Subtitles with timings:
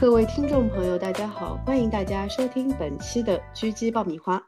[0.00, 4.42] 各位听众朋友，大家好，欢迎大家收听本期的狙击爆米花，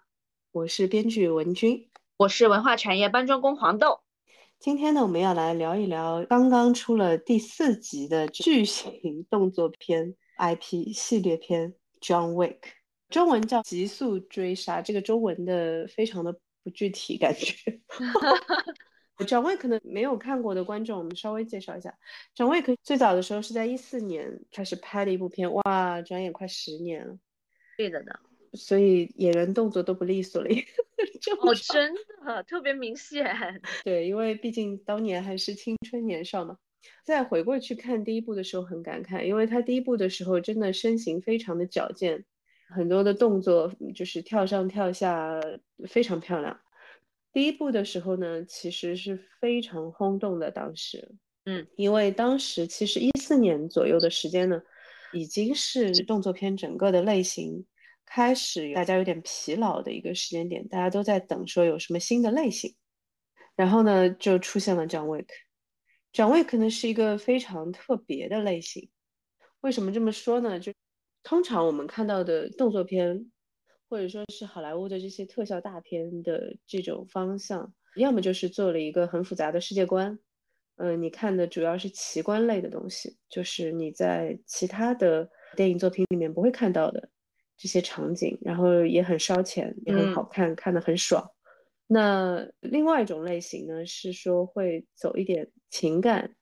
[0.51, 4.01] 我是编剧文君，我是文化产业搬砖工黄豆。
[4.59, 12.55] 今天呢，我们要来聊一聊刚刚出了第四集的巨型动作片 IP 系列片《John Wick》，
[13.11, 16.33] 中文叫《极速追杀》，这个中文的非常的
[16.65, 17.55] 不具体，感觉。
[19.23, 21.97] John Wick 可能没有看过的观众，我们稍微介绍一下。
[22.37, 27.19] John Wick 最早的时候是在一四年开始拍的一部片，哇，转眼快十年了。
[27.77, 28.13] 对的呢。
[28.55, 30.49] 所以演员动作都不利索了，
[31.41, 31.95] 哦，真
[32.27, 33.25] 的特别明显。
[33.83, 36.59] 对，因为毕竟当年还是青春年少嘛。
[37.03, 42.27] 再回过去看第一部的时候很感慨，因为他第一部的时候真的身形非常的矫健，
[42.69, 45.41] 很多的动作就是跳上跳下
[45.89, 46.61] 非常漂亮。
[47.33, 54.63] 第一部的时候呢，其实是非常轰动的，当时，嗯，因为当时其实一四年左右的时间呢，
[55.13, 57.67] 已经是动作片整个的类型。
[58.05, 62.75] 开始大家有点疲劳的一个时间点，大家都在等说有什么新的类型，
[63.57, 65.29] 然后呢就出现了 John Wick。
[66.13, 68.91] John Wick 呢是一个非常特别的类型，
[69.63, 70.61] 为什么这么说呢？
[70.61, 70.75] 就
[71.23, 73.32] 通常我们看到的动作片，
[73.93, 80.19] 或者说是好莱坞的这些特效大片的这种方向，要么就是做了一个很复杂的世界观，
[80.77, 87.07] 嗯，你看的主要是奇观类的东西，就是你在其他的电影作品里面不会看到的。
[87.59, 91.31] 这些场景，然后也很烧钱，也很好看，看得很爽。
[91.87, 96.35] 那另外一种类型呢，是说会走一点情感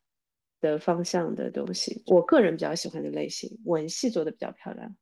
[0.60, 2.00] 的方向的东西。
[2.06, 4.96] 我个人比较喜欢的类型，文戏做的比较漂亮。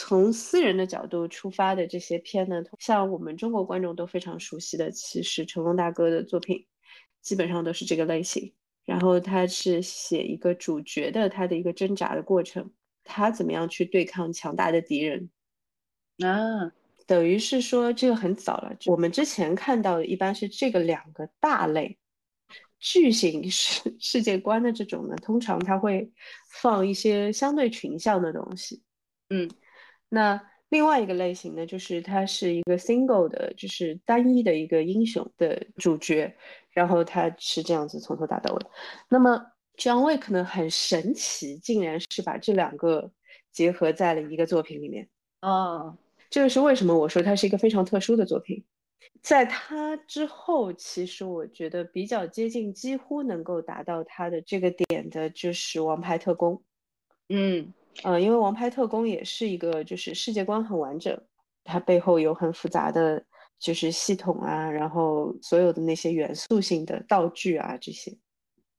[0.00, 6.64] 从私人的角度出发的这些片呢，像我们中国观众都非常熟悉的，其实成龙大哥的作品
[7.20, 8.54] 基本上都是这个类型。
[8.84, 12.70] 然后他是写一个主角的他的一个挣扎的过程，
[13.02, 15.28] 他怎么样去对抗强大的敌人。
[16.20, 16.70] 啊，
[17.04, 18.76] 等于是说这个很早了。
[18.86, 21.98] 我们之前看到的一般是这个两个大类，
[22.78, 26.08] 巨型世世界观的这种呢，通常它会
[26.52, 28.80] 放一些相对群像的东西。
[29.30, 29.50] 嗯，
[30.08, 36.34] 那另外一个类型呢，就是它是一个 single 的，就是单一的一个英雄的主角，
[36.70, 38.66] 然后他是这样子从头打到尾。
[39.08, 39.40] 那么
[39.76, 43.10] John Wick 呢，很神奇，竟然是把这两个
[43.52, 45.08] 结合在了一个作品里面。
[45.40, 45.96] 哦。
[46.30, 48.62] 这个是为什么我说它是一个非常特殊的作品，
[49.22, 56.56] 在它之后，其实我觉得比较接近，几乎能够达到它的这个点的，就是《王牌特工》。
[57.30, 57.72] 嗯
[58.02, 61.20] 呃，因为《王牌特工》也是一个，就是世界观很完整，
[61.64, 63.24] 它背后有很复杂的，
[63.58, 68.16] 就是系统啊，然后所有的那些元素性的道具啊这些。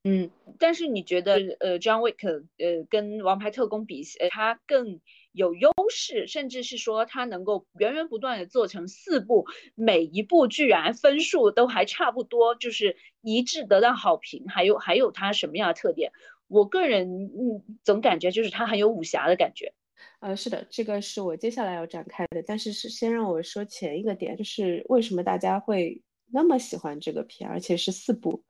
[0.06, 2.25] 嗯，但是你觉得，呃，John Wick，
[2.57, 5.00] 呃，跟《王牌特工》比，呃，它更？
[5.31, 14.46] 有优势，甚至是说它能够源源不断的做成四部，每一部居然分数都还差不多，就是一致得到好评。
[14.47, 16.12] 还有还有它什么样的特点？
[16.49, 19.73] 我个人嗯总感觉就是它很有武侠的感觉。
[20.19, 22.43] 呃，是的，这个是我接下来要展开的。
[22.45, 28.43] 但是是先让我说前一个点，就是为什么大家会那么喜欢这个片，而且是四部。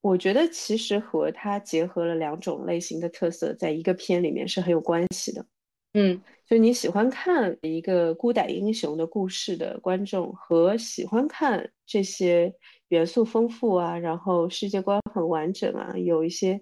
[0.00, 5.44] 我觉得其实和它结合了两种类型的特色，在一个片里面是很有关系的。
[5.94, 12.52] 嗯，就你喜欢看一个孤胆英雄的故事的观众，和喜欢看这些
[12.88, 16.58] 元素丰富啊，然后世界观很完整啊，有一些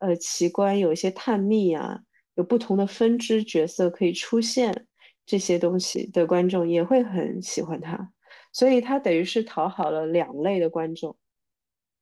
[0.00, 2.00] 呃奇观，有一些探秘啊，
[2.34, 4.86] 有不同的分支角色可以出现
[5.24, 8.12] 这些东西的观众也会很喜欢他，
[8.52, 11.16] 所以他等于是讨好了两类的观众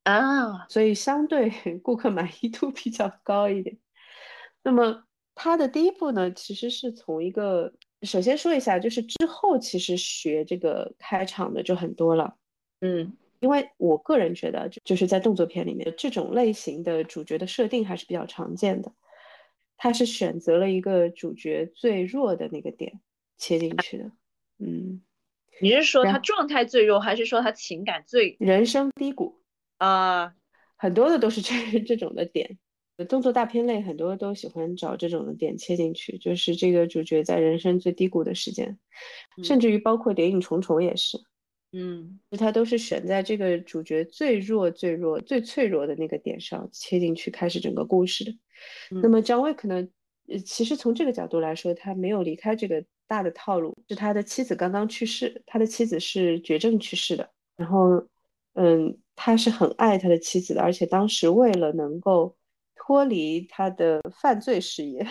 [0.03, 3.79] 啊，所以相对顾客满意度比较高一点。
[4.63, 5.05] 那么。
[5.41, 7.73] 他的第一步呢，其实是从一个，
[8.03, 12.35] 首先说一下，就是之后其实学这个开场的就很多了，
[12.81, 18.93] 嗯，因为我个人觉得，就就是在动作片里面，这种类型的主角的设定还是比较常见的，
[19.77, 23.01] 他是选择了一个主角最弱的那个点
[23.37, 24.11] 切进去的，
[24.59, 25.03] 嗯，
[25.61, 29.41] 你是说他状态最弱，还是说他情感最人生低谷
[29.79, 30.35] 啊？
[30.77, 31.55] 很多的都是这
[31.87, 32.59] 这种的点。
[33.09, 38.77] 动作大片类很多都喜欢找这种的点切进去，就是这个主角在人生最低谷的时间，
[39.45, 41.17] 甚至于包括《谍影重重》也是，
[41.73, 48.33] 嗯，他都是选在这个主角最弱、最弱、最脆弱的那个点上切进去，开始整个故事的。
[49.03, 49.91] 那么张卫可能，
[50.29, 58.07] 呃，其实从这个角度来说，他没有离开这个大的套路，是他的妻子刚刚去世，他的妻子是绝症去世的，然后，
[58.55, 62.37] 嗯，他是很爱他的妻子的，而且当时为了能够。
[62.91, 65.07] 脱离他的犯罪事业，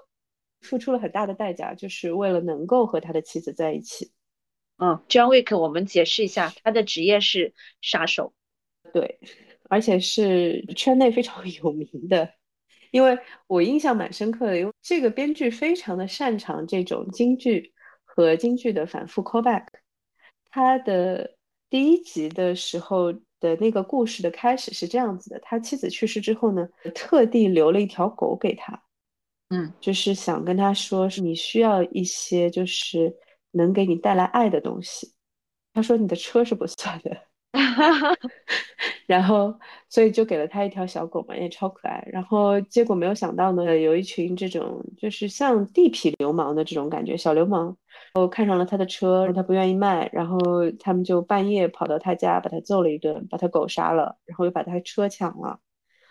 [0.60, 4.12] 付出了很大的代价，就是为了能够和他的妻子在一起。
[4.76, 8.34] 嗯，John Wick，我们解释一下，他的职业是杀手，
[8.92, 9.20] 对，
[9.68, 12.34] 而且是圈内非常有名的。
[12.90, 13.18] 因为
[13.48, 17.72] 我印象蛮深刻的，因为这个编剧非常的擅长这种京剧
[18.04, 19.66] 和京剧的反复 callback。
[20.50, 21.36] 他的
[21.68, 28.80] 第一集的时候的那个故事的开始是这样子的：他妻子去世之后呢，特地留了一条狗给他，
[29.50, 33.12] 嗯，就是想跟他说，是你需要一些就是
[33.54, 35.14] 能给你带来爱的东西。
[35.72, 37.16] 他说你的车是不算的。
[39.06, 39.54] 然后，
[39.88, 42.02] 所以就给了他一条小狗嘛，也超可爱。
[42.10, 47.66] 然后结果没有想到呢，有一群这种就是像地痞流氓的这种感觉，小流氓，
[48.14, 50.38] 然后看上了他的车，他不愿意卖，然后
[50.80, 55.60] 他们就半夜跑到他家，把他揍了一顿，把他狗杀了，然后又把他车抢了。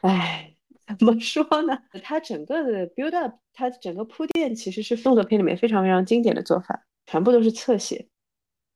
[0.01, 0.56] 哎，
[1.00, 1.78] 怎么说呢？
[2.04, 8.08] 他整个的 build up，他整个铺垫其实是动作片里面非常非常经典的做法，全部都是侧写。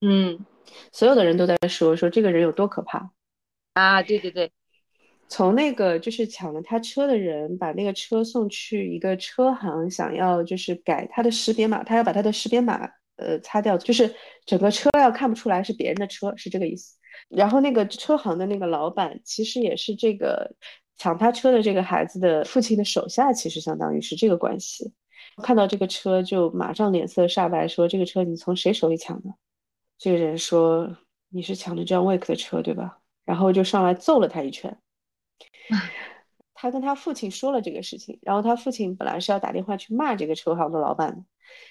[0.01, 0.45] 嗯。
[0.91, 3.09] 所有的人都在说说这个人有多可怕
[3.73, 4.03] 啊！
[4.03, 4.51] 对对对，
[5.29, 12.81] 从那个就是抢了他车的人，把那个车送去一个车行，想要就是改他的识别码，他要把他的识别码
[13.15, 14.13] 呃擦掉，就是
[14.45, 16.97] 整个车要看不出来是别人的车，是这个意思。
[17.29, 20.53] 然后那个车行的那个老板其实也是这个
[20.97, 24.91] 抢他车的这个孩子的父亲的手下，其实相当于是这个关系。
[25.43, 29.29] 看到这个车就马上脸色煞白，说这个车你从谁手里抢的？
[29.97, 30.97] 这个人说
[31.29, 34.77] ：“你是抢的 John Wick 的车，对吧？”然后就上来揍了他一拳。
[36.53, 41.23] 他跟他父亲说了这个事情，然后他父亲本来是要打电话去骂这个车行的老板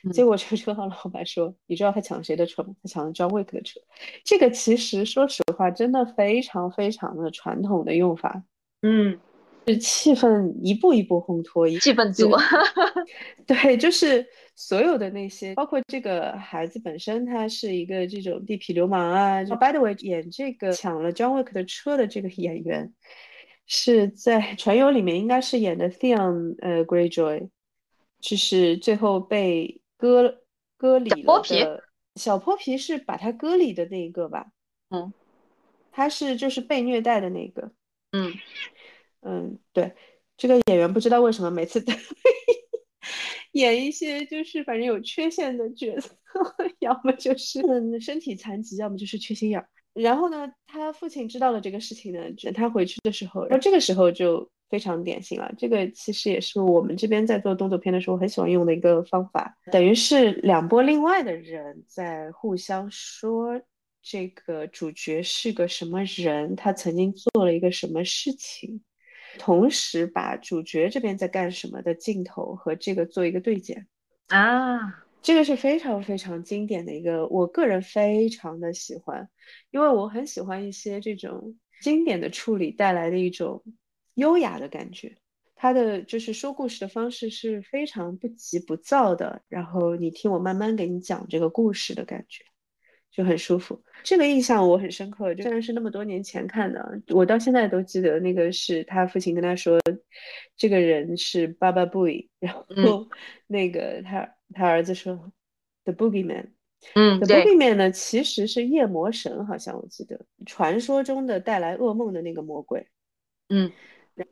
[0.04, 2.74] 的，结果这个车行老板说：“你知道他抢谁的车吗？
[2.82, 3.80] 他抢了 John Wick 的车。”
[4.24, 8.42] 这个其实说实话，真的非常非常的传统的用法。
[8.82, 9.18] 嗯。
[9.66, 12.30] 是气氛一步一步烘托，气氛组，
[13.46, 14.24] 对，就是
[14.54, 19.42] 所有的那些，包括这个孩子本身，他是一个这种地痞流氓啊。
[19.44, 22.92] By the way，演这个抢了 John Wick 的车的这个演员，
[23.66, 27.48] 是在《传游》里面应该是演的 Theon 呃 Greyjoy，
[28.20, 30.42] 就是最后被割
[30.76, 31.82] 割礼了的
[32.14, 34.46] 小泼皮，是把他割礼的那一个吧？
[34.90, 35.12] 嗯，
[35.90, 37.72] 他是就是被虐待的那个，
[38.12, 38.32] 嗯。
[39.22, 39.92] 嗯，对，
[40.36, 41.92] 这个演员不知道为什么每次都
[43.52, 46.10] 演一些就是反正有缺陷的角色，
[46.80, 49.68] 要么就是嗯身体残疾，要么就是缺心眼儿。
[49.94, 55.50] 然后呢，他父亲知道了这个事情呢，等他回去的时候，然后这个时候就非常典型了。
[55.56, 63.58] 这个其实也是我们这边在做动作片的时候很喜欢用的一个方法，等于是两波另外的人在互相说
[64.02, 68.82] 这个主角是个什么人，他曾经做了一个什么事情。
[69.36, 73.86] 同时把主角这边在干什么的镜头和这个做一个对剪
[74.28, 79.28] 啊，这个是非常非常经典的一个，我个人非常的喜欢，
[79.70, 83.62] 因为我很喜欢一些这种经典的处理带来的一种
[84.14, 85.16] 优雅的感觉。
[85.54, 92.44] 他的就是说故事的方式是非常不急不躁的，然后你听我慢慢给你讲这个故事的感觉。
[93.10, 95.34] 就很舒服，这个印象我很深刻。
[95.36, 98.20] 虽然是那么多年前看的，我到现在都记得。
[98.20, 99.80] 那个是他父亲跟他说，
[100.56, 103.08] 这个人是 Baba Booey，然后
[103.46, 105.32] 那个他他儿子说
[105.84, 106.48] The Boogeyman。
[106.94, 112.86] 嗯，The Boogeyman 呢其实是夜魔神，好像我记得传说中的带来噩梦的那个魔鬼。
[113.48, 113.72] 嗯。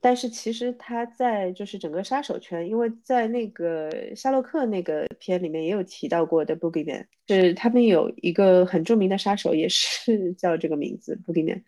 [0.00, 11.62] 但是其实他在就是整个杀手圈，因为在那个夏洛克那个片里面也有提到过的 Boogeyman，是他们有一个很著名的杀手，也是 叫这个名字 Boogeyman，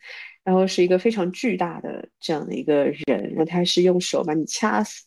[0.44, 5.04] 然后是一个非常巨大的这样的一个人，然后他是用手把你掐死。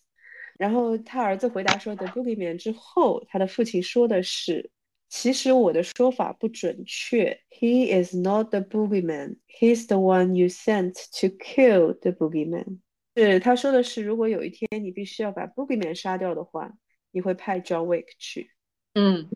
[0.60, 4.70] 然后他儿子回答说的 Boogeyman 之后，他的父亲说的是，
[5.10, 12.80] 其实我的说法不准确，He is not the Boogeyman，He's the one you sent to kill the Boogeyman。
[13.16, 16.72] 是他说的是，如果有一天你必须要把 Boogeyman 杀掉的话，
[17.12, 18.51] 你会派 John Wick 去。
[18.94, 19.30] 嗯，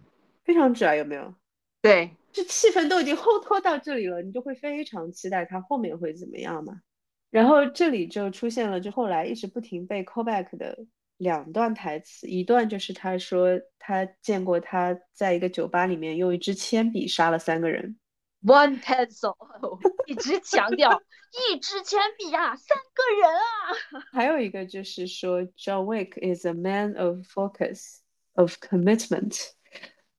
[0.43, 1.33] 非常拽，有没有？
[1.81, 6.81] 对，这气氛都已经烘托到这里了，你就会非常期待他后面会怎么样嘛。
[7.29, 10.85] 然后这里就出现了，就后来一直不停被 callback 的
[11.17, 17.97] 两段台词，一段就是他说他见过他在一个酒吧里面用一支铅笔杀了三个人。
[18.43, 19.35] One pencil，
[20.05, 21.01] 一直强调
[21.51, 24.03] 一支铅笔啊，三个人啊。
[24.11, 27.99] 还有一个就是说，John Wick is a man of focus,
[28.33, 29.39] of commitment,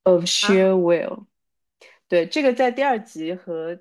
[0.04, 1.26] of sheer will。
[2.08, 3.78] 对，这个在第二集和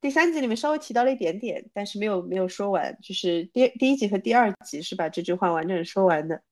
[0.00, 2.98] 第三集里面稍微提到了一点点，但是没有没有说完。
[3.02, 6.42] 就是第第一集和第二集是把这句话完整说完的。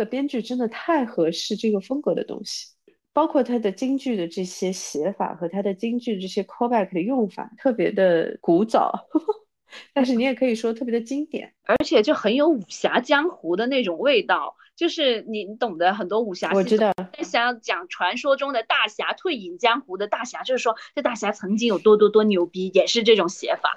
[0.00, 2.68] 个编剧真的太合适这个风格的东西，
[3.12, 9.08] 包括他的京剧的这些写法和他的京剧这些 callback 的用法，特别的古早，
[9.92, 14.56] 但是你也可以说特别的经典，而且就很有武侠江湖的那种味道。
[14.76, 16.90] 就是你你懂得很多武侠，我知道。
[17.22, 23.74] 想讲传说中的大侠退隐江湖的大侠，就是说这大侠曾经有多多多牛逼，也是这种写法。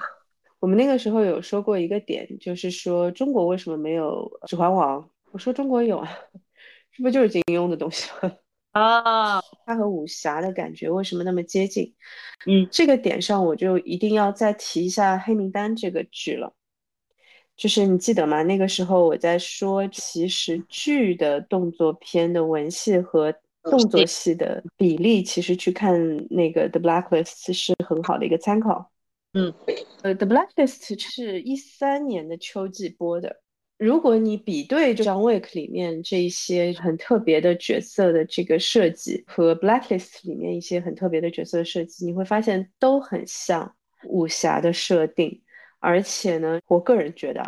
[0.62, 5.02] 我们那个时候有说过一个点，就是说中国为什么没有《指环王》？
[5.34, 6.08] 我说中国有啊，
[6.92, 8.32] 这不就是金庸的东西吗？
[8.74, 11.92] 啊，它和武侠的感觉为什么那么接近？
[12.46, 16.54] 嗯，这个点上我就一定要再提一下《黑名单》这个剧了。
[17.56, 18.44] 就是你记得吗？
[18.44, 26.00] 那个时候我在说，其实剧的动作片的文戏和动作戏的比例，其实去看
[26.30, 28.92] 那个《The Blacklist》是很好的一个参考。
[29.34, 29.52] 嗯，
[30.04, 33.42] 呃，《The Blacklist》是一三年的秋季播的。
[33.84, 43.76] 如果你比对《John Wick》里面这一些很特别的角色的这个设计和《Blacklist》里面一些很特别的角色的设计，你会发现都很像
[44.06, 45.42] 武侠的设定。
[45.82, 47.44] 而且呢，我个人觉得，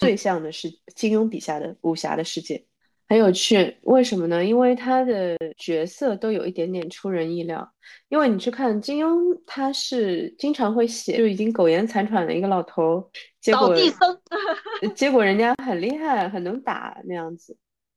[0.00, 2.64] 最像的是金庸笔下的武侠的世界，
[3.08, 3.76] 很有趣。
[3.82, 4.44] 为什么呢？
[4.44, 7.72] 因为他的角色都有一点点出人意料。
[8.08, 13.08] 因为你去看金庸，他是经常会写就已经苟延残喘的一个老头，
[13.40, 13.74] 结果
[14.94, 17.56] 结果人家很厉害，很能打那样子。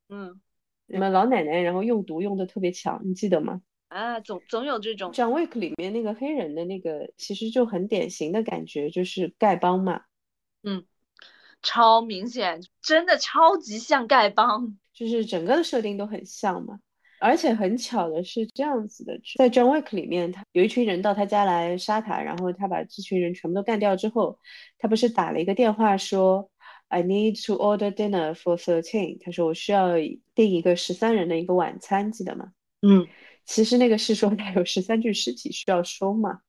[0.10, 0.40] 嗯，
[0.88, 3.62] 你们老奶奶，然后用毒用的特别强，你记得吗？
[3.90, 5.12] 啊，总总有这种。
[5.12, 10.02] John Wick 里面那个黑人的那个，其实就很典型的感觉，就是丐帮嘛。
[10.64, 10.86] 嗯，
[11.62, 16.80] 超明显，真的超级像丐帮，就是整个的设定都很像嘛。
[17.24, 24.38] 而且很巧的是这样子的，在 John Wick 里面，他有一群人到他家来杀他，然后他把这群人全部都干掉之后，
[24.78, 26.52] 他不是打了一个电话说
[26.90, 29.24] ，I need to order dinner for thirteen。
[29.24, 29.94] 他说我需要
[30.36, 32.52] 订一个十三人的一个晚餐，记得吗？
[32.82, 33.08] 嗯。
[33.46, 36.40] 其实那个是说他有十三具尸体需要收嘛，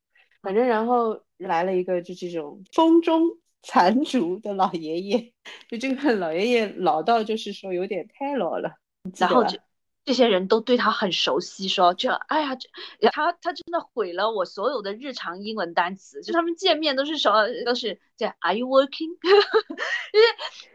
[0.42, 3.22] 反正然后来了一个就这种风中
[3.62, 5.32] 残烛的老爷爷，
[5.68, 8.72] 就这个老爷爷老到就是说有点太老了，
[9.16, 9.56] 然后就。
[10.04, 12.68] 这些人都对他很熟悉，说这，哎呀，这
[13.10, 16.22] 他他真的毁了我所有的日常英文单词。
[16.22, 19.10] 就他们见面都是说都是这 Are you working？
[19.22, 20.26] 就是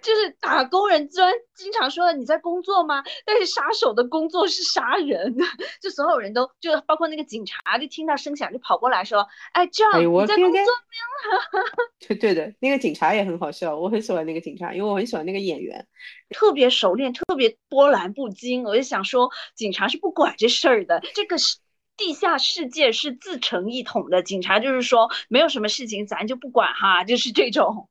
[0.01, 3.03] 就是打工人虽然经常说你在工作吗？
[3.25, 5.35] 但是杀手的工作是杀人，
[5.81, 11.61] 就所有人都就包括那个警察，就听到声响就跑过来说，哎，这样你在工作吗？
[12.07, 15.85] 对对的，那个警察也很好笑，我很喜欢那个警察，因为我很喜欢那个演员，
[16.29, 18.63] 特别熟练，特别波澜不惊。
[18.63, 19.29] 我就想说。
[19.55, 21.57] 警察是不管这事儿的，这个是
[21.99, 24.23] 地下世界是自成一统的。
[24.23, 27.89] 警察就是说，没有什么事情咱就不管哈，就是这种。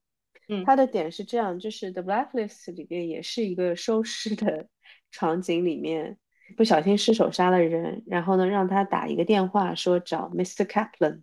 [0.49, 4.67] 嗯，他的点是这样，就是《The Blacklist》里面也是一个收尸的
[5.13, 6.17] 场景，里面
[6.57, 10.65] 不小心失手杀了人，然后呢让他打一个电话说找 Mr.
[10.65, 11.21] Kaplan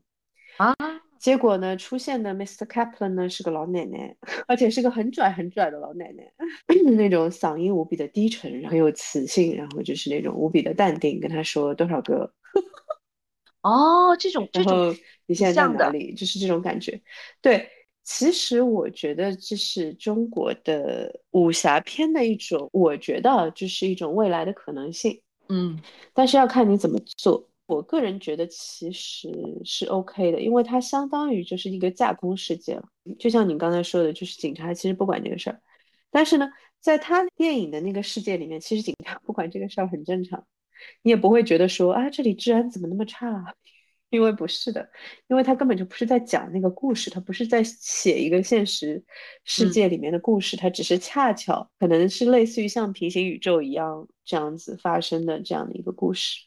[0.58, 0.76] 啊。
[1.18, 2.68] 结果呢，出现的 Mr.
[2.68, 4.16] Kaplan 呢是个老奶奶，
[4.48, 6.32] 而且是个很拽很拽的老奶奶，
[6.96, 12.32] 那种嗓音无比的低沉，很有磁性，然后就是那种无比的淡定，跟他说多少个。
[13.62, 14.94] 哦，这种，然后
[15.26, 16.14] 你现在在哪里？
[16.14, 17.02] 就是这种感觉。
[17.42, 17.68] 对，
[18.04, 25.22] 其实我觉得这是中国的武侠片的一种，我觉得这是一种未来的可能性。
[25.50, 25.80] 嗯，
[26.14, 27.50] 但是要看你怎么做。
[27.68, 29.32] 我个人觉得其实
[29.64, 32.84] 是 OK 的，因为它相当于就是一个架空世界了。
[33.18, 35.60] 就像你刚才说的，就是警察其实不管这个事儿，
[36.12, 36.48] 但是呢，
[36.80, 40.46] 在他电影的那个世界里面，其实警察不管这个事儿很正常，
[41.02, 43.56] 你也不会觉得说啊这里治安怎么那么差，
[44.10, 44.90] 因为不是的，
[45.28, 49.04] 因为他根本就不是在讲那个故事，他不是在写一个现实
[49.44, 56.46] 世界里面的故事，他只是恰巧可能是类似于像平行宇宙一样这样子发生的这样的一个故事。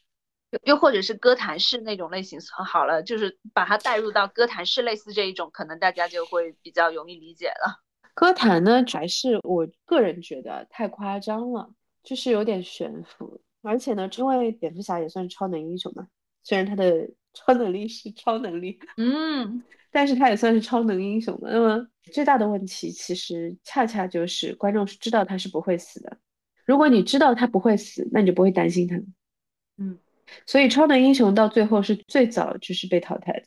[0.63, 7.83] 又或者是歌坛式那种类型，好了，就是把它带入到歌坛式类似这一种，可能大家就会比较容易理解了。
[8.15, 11.69] 歌坛呢，还是我个人觉得太夸张了，
[12.01, 13.39] 就是有点悬浮。
[13.61, 16.07] 而且呢，因为蝙蝠侠也算是超能英雄嘛，
[16.43, 21.51] 虽然他的超能力是超能力，嗯，但是他也算是超能英雄的。
[21.51, 26.17] 那么最大的问题，其实恰恰就是观众是知道他是不会死的。
[26.65, 28.95] 如果你知道他不会死，那你就不会担心他。
[29.77, 29.99] 嗯。
[30.45, 33.43] 所以超能英雄到最后是最早就是被淘汰的。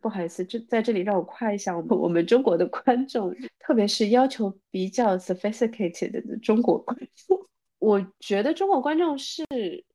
[0.00, 7.48] 不好意思，这在这里让我夸一下我们我们中国的观众，特别是要求比较 sophisticated 的中国观众。
[7.84, 9.44] 我觉得中国观众是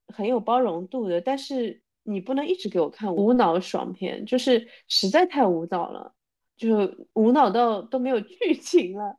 [0.08, 6.14] 很有包容度的，但是你不能一直给我看无脑爽片，就是实在太无脑了，
[6.56, 9.18] 就无脑到都没有剧情了，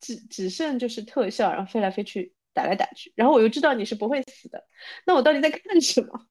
[0.00, 2.32] 只只剩就是特效，然后飞来飞去。
[2.54, 4.64] 打来打去，然后我又知道你是不会死的，
[5.06, 6.26] 那我到底在看什么？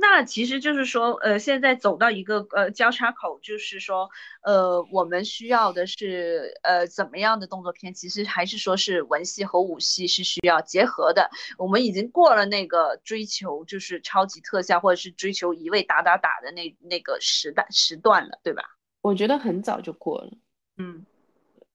[0.00, 4.08] 那其实就是说，呃，现在走到一个呃交叉口，就是说，
[4.42, 7.92] 呃，我们需要的是呃怎么样的动作片？
[7.92, 11.28] 其实还是说是文戏和武戏是需要结合的。
[11.58, 18.62] 我们已经过了那个追求就是超级特效或者是追求一味打打打的那那个时代时段了，对吧？
[19.00, 20.30] 我觉得很早就过了。
[20.76, 21.04] 嗯，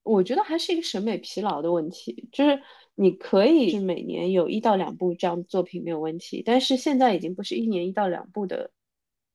[0.02, 2.62] 我觉得还是一个审美疲劳的问题，就是。
[2.96, 8.70] 你可以是每年有一到两部这样的作品没有问题，但是现在已经不是一年一到两部的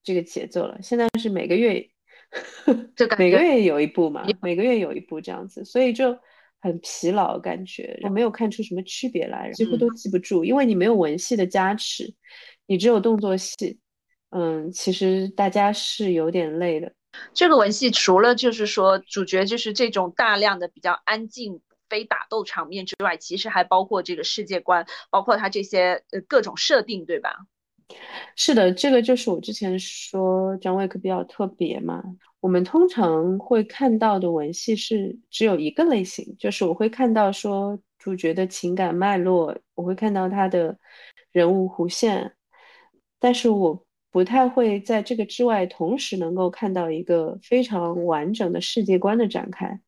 [0.01, 1.89] 这个节奏了，现在是每个月，
[3.17, 6.17] 每个月有一部嘛，每个月有一部这样子，所以就
[6.61, 12.13] 很疲劳，感觉没有看出什么区别来，几乎都记不住，因为你没有文戏的加持，
[12.65, 13.77] 你只有动作戏，
[14.29, 16.93] 嗯，其实大家是有点累的。
[17.33, 21.59] 这个文戏除了就是说主角就是这种大量的比较安静。
[21.89, 27.35] 非打斗场面之外，其实还包括这个世界观，包括它这些呃各种设定，对吧？
[28.35, 32.03] 是的，这个就是我之前说张卫克比较特别嘛。
[32.39, 40.77] 我们通常会看到的文戏是只有一个类型，就是我会看到说主角的情感脉络，我会看到他的
[41.31, 42.33] 人物弧线，
[43.19, 49.81] 但是我不太会在这个之外同时能够看到一个非常完整的世界观的展开。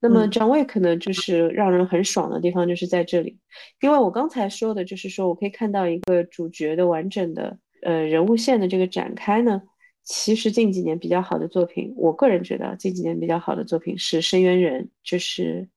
[0.00, 3.38] 那么张卫可能就是让人很爽的地方，就是在这里，
[3.80, 9.62] 因为我刚才说的，就是说我可以看到一个主角的完整的呃人物线的这个展开呢。
[10.02, 15.68] 其实近几年比较好的作品，我个人觉得近几年比较好的作品是《深渊人》，就是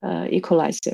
[0.00, 0.92] 呃《Equalizer》。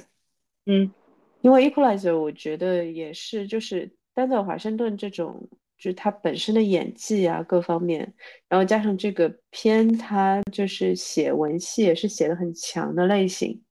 [0.66, 0.92] 嗯，
[1.40, 5.48] 因为《Equalizer》我觉得也是就是丹泽华盛顿这种。
[5.78, 8.12] 就是他本身的演技啊，各方面，
[8.48, 13.62] 然后加上这个片，他就是写文戏也是写的很强的类型，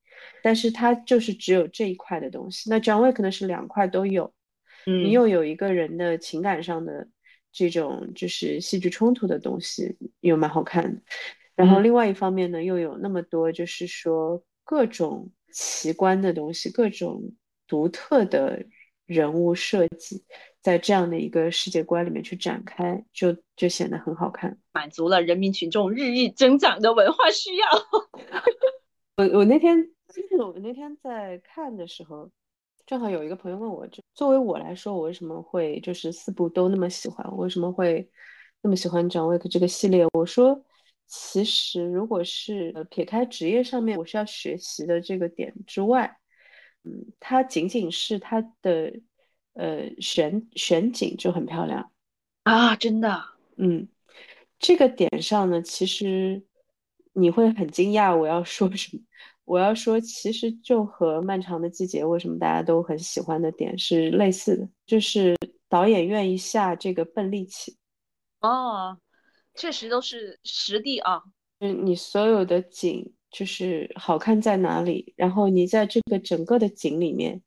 [0.41, 2.69] 但是他就是只有这一块的东西。
[2.69, 4.33] 那张卫可能是两块都有，
[4.85, 7.05] 嗯，你又有一个人的情感上的
[7.51, 11.01] 这种就是戏剧冲突的东西，又蛮好看的。
[11.57, 17.21] 然后另外一方面呢，又有那么多就是说各种奇观的东西，各种
[17.67, 18.63] 独特的
[19.05, 20.23] 人物设计。
[20.67, 27.69] 在这样的一个世界观里面去展开，就就显得很好看，满足了人民群众日益增长的文化需要。
[29.15, 29.77] 我我那天，
[30.37, 32.29] 我那天在看的时候，
[32.85, 37.25] 正好有一个朋友问我，就作为我来说，我为什么会就是四部都那么喜欢？
[37.31, 38.05] 我为什么会
[38.61, 40.05] 那么喜欢《John Wick》这个系列？
[40.11, 40.61] 我说，
[41.05, 46.17] 其实如果是呃撇开职业上面我是要学习的这个点之外，
[46.83, 48.91] 嗯，它仅仅是它的。
[49.57, 51.91] 呃，选选景就很漂亮
[52.43, 53.25] 啊，真的，
[53.57, 53.87] 嗯，
[54.59, 56.43] 这个点上呢，其实
[57.13, 58.15] 你会很惊讶。
[58.15, 59.01] 我要说什么？
[59.45, 65.35] 我要说，其实就和《漫长的季节》为什么大家都很喜欢的点是类似的，就是
[65.67, 67.75] 导演愿意下这个笨力气。
[68.41, 68.95] 哦，
[69.55, 71.23] 确实都是实地啊。
[71.61, 77.41] 嗯，你所有的景就是好看在哪里，然后你在这个整个的景里面。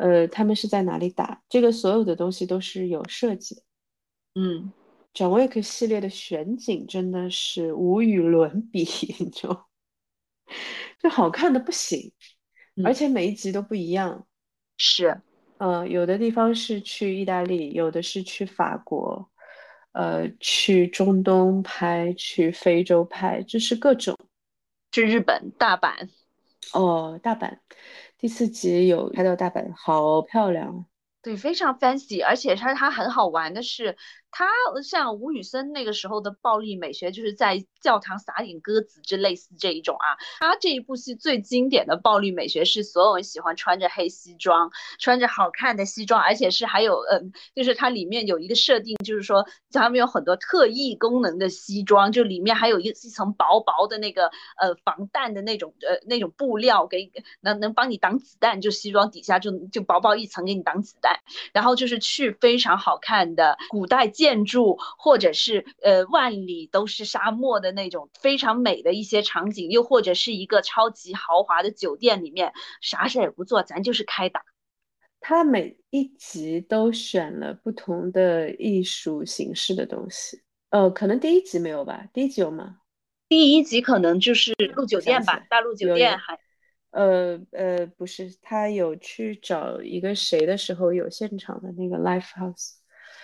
[0.00, 1.42] 呃，他们是在哪里打？
[1.50, 3.62] 这个所有的东西都是有设计的。
[4.34, 4.72] 嗯
[5.12, 8.84] ，john wick 系列的选景真的是无与伦比，
[9.30, 9.66] 就
[11.02, 12.12] 就好看的不行，
[12.82, 14.26] 而且每一集都不一样。
[14.78, 15.20] 是，
[15.58, 19.30] 呃，有的地方是去意大利，有的是去法国，
[19.92, 24.16] 呃，去中东拍，去非洲拍，就是各种。
[24.92, 26.08] 去日本大阪。
[26.72, 27.58] 哦，大阪。
[28.20, 30.84] 第四集有拍到大阪，好漂亮。
[31.22, 33.96] 对，非常 fancy，而且它它很好玩的是。
[34.32, 34.46] 他
[34.82, 40.16] 像吴宇森那个时候的暴力美学，就是在教堂撒点鸽子之类似这一种啊。
[40.38, 61.18] 他这一部戏最经典的暴力美学是所有人喜欢穿着黑西装，穿着好看的西装，而且是还有嗯，就是它里面有一个设定，就是说他们有很多特异功能的西装，就里面还有一一层薄薄的那个呃防弹的那种呃那种布料，给能能帮你挡子弹，就西装底下就就薄薄一层给你挡子弹，
[61.52, 64.08] 然后就是去非常好看的古代。
[64.20, 72.52] 建筑，或者是呃万里都是沙漠的那种非常美的一些场景，又或者是一个超级豪华的酒店里面，
[72.82, 74.44] 啥事也不做，咱就是开打。
[75.20, 82.06] 他每一集都选了不同的艺术形式的东西，呃，可能第一集没有吧？
[82.12, 82.76] 第一集有吗？
[83.26, 86.38] 第一集可能就是陆酒店吧，大陆酒店还，
[86.90, 92.79] 呃呃，不是，他有去找一个谁的时候有现场的那个 live house。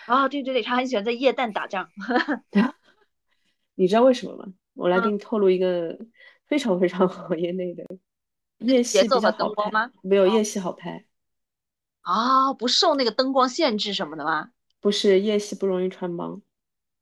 [0.06, 1.88] 啊，对对对，他很喜欢在夜淡打仗。
[3.74, 4.46] 你知道为什么吗？
[4.74, 5.98] 我来给你透露一个
[6.46, 7.84] 非常非常行业内的
[8.60, 9.30] 夜戏比较好
[9.70, 9.90] 拍。
[10.02, 11.04] 没有夜戏好拍。
[12.02, 14.50] 啊，不受那个灯光限制什么的吗？
[14.80, 16.40] 不是夜戏不容易穿帮。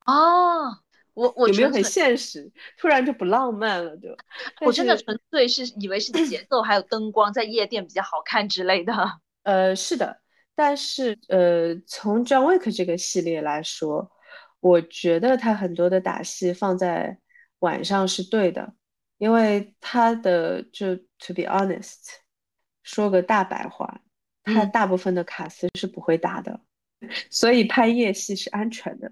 [0.06, 0.78] 哦，
[1.12, 2.50] 我我有没有很现实？
[2.78, 4.16] 突然就不浪漫了，对吧？
[4.62, 9.20] 我真的纯粹是以为是节奏还有灯光在夜店比较好看之类的。
[9.42, 10.20] 呃，是的，
[10.54, 14.10] 但是呃，从 John Wick 这个系列来说，
[14.60, 17.18] 我觉得他很多的打戏放在
[17.58, 18.74] 晚上是对的，
[19.18, 22.14] 因为他的就 to be honest，
[22.82, 24.00] 说个大白话，
[24.42, 26.60] 他嗯大部分的卡司是不会打的，
[27.30, 29.10] 所以拍夜戏是安全的。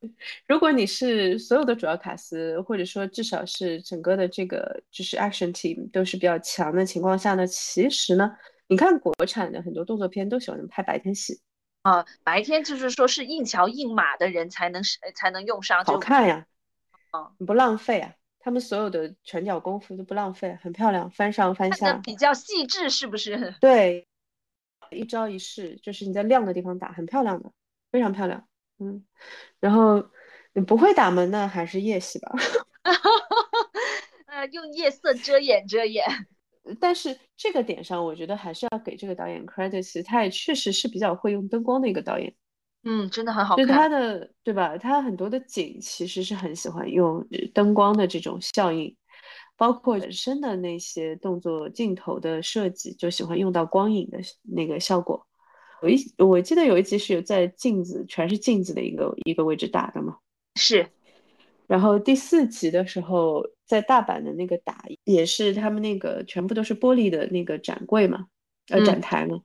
[0.46, 8.30] 如果你是所有的主要卡司，或者说至少是整个的这个就是 action team 都是比较强的情况下呢，其实呢，
[8.68, 11.40] 你看国产的很多动作片都喜欢拍白天戏，
[11.82, 16.46] 啊，白天就是说是硬桥硬马的人才能是才能用上，就好看呀，
[17.10, 23.54] 啊你不浪费啊，他们所有的拳脚功夫都不浪费，很漂亮，翻上翻下，比较细致，是不是？
[23.60, 24.06] 对，
[24.90, 27.50] 一招一式，就是你在亮的地方打，很漂亮的，
[27.90, 28.46] 非常漂亮，
[28.78, 29.04] 嗯，
[29.60, 30.10] 然后
[30.52, 32.32] 你不会打门呢，还是夜戏吧。
[34.26, 36.04] 呃，用夜色遮掩遮掩。
[36.80, 42.34] 但是这个点上，我觉得还是要给这个导演 credit，他也确实是比较会用灯光的一个导演，
[42.84, 43.88] 嗯，真的很好就他。
[43.88, 44.76] 的，对吧？
[44.78, 48.96] 他很多的景其实是很喜欢用呃灯光的这种效应，
[49.56, 55.26] 包括本身的那些动作镜头的设计，就喜欢用到光影的那个效果。
[55.80, 60.16] 我一我记得有一集是有在镜子，全是镜子的一个一个位置打的嘛。
[60.56, 60.90] 是，
[61.68, 68.26] 然后第四集的时候，在大阪的那个打也是他们那个全部都是玻璃的那个展柜嘛，
[68.68, 69.40] 呃嗯展台嘛，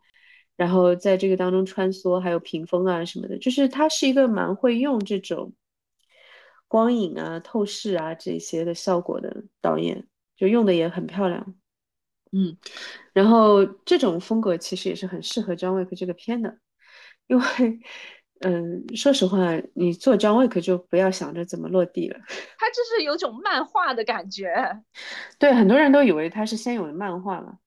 [0.55, 5.53] 然后在这个当中穿梭，还有屏风啊什么的，就是他是一个蛮会用这种
[6.67, 10.07] 光影啊、透视啊这些的效果的导演，
[10.37, 11.55] 就用的也很漂亮。
[12.31, 12.57] 嗯，
[13.13, 16.57] 然后这种风格其实也是很适合 John Wick 这个片的，
[17.27, 17.43] 因为，
[18.45, 19.39] 嗯，说实话，
[19.73, 22.19] 你做 John Wick 就不要想着怎么落地了。
[22.59, 24.81] 它就是有种漫画的感觉。
[25.39, 27.59] 对，很多人都以为它是先有的漫画嘛。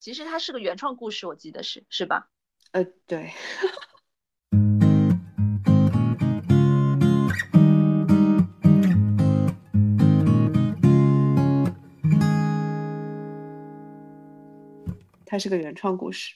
[0.00, 2.28] 其实它是个原创故事，我记得是是吧？
[2.72, 3.30] 呃，对。
[15.28, 16.34] 它是个原创故事，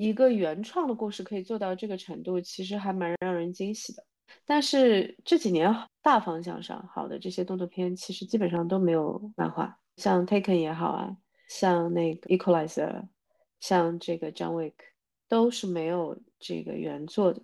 [0.00, 4.02] 一个原创的故事可以做到这个程度，其实还蛮让人惊喜的。
[4.46, 11.14] 但是这几年大方向上好的这些动作片，其实基本上都没有漫画，像 Taken 也好啊，
[11.48, 13.08] 像那个 Equalizer，
[13.60, 14.72] 像这个 John Wick，
[15.28, 17.42] 都是没有这个原作的。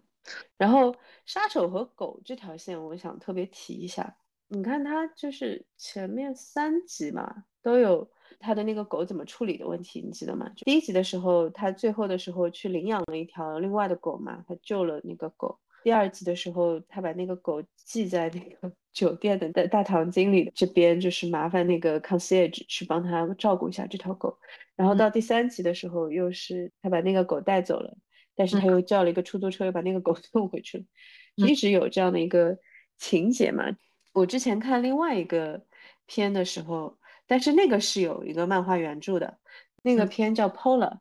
[0.56, 4.16] 然后杀手和狗这条线，我想特别提一下。
[4.48, 10.48] 你看它就是前面三集嘛，都有他的那个狗怎么处理的问题，你记得吗？
[10.56, 15.58] 就第一集的时候，他最后的时候去领养了一条另外的狗嘛，他救了那个狗。
[15.82, 24.36] 第二集的时候，他把那个狗寄在那个 酒店的大大堂经理这边，就是麻烦那个 concierge 去帮他照顾一下这条狗。
[24.74, 27.96] 然后到第三集的时候，又是他把那个狗带走了，
[28.34, 30.84] 但是他又叫了一个出租车，又把那个狗 送回去了，
[31.36, 32.58] 一直有这样的一个
[32.98, 33.64] 情节嘛。
[34.12, 35.64] 我之前看另外一个
[36.06, 39.38] 片的时候，但是那个是有一个漫画原著的，
[39.82, 40.98] 那个嗯片叫 Polar。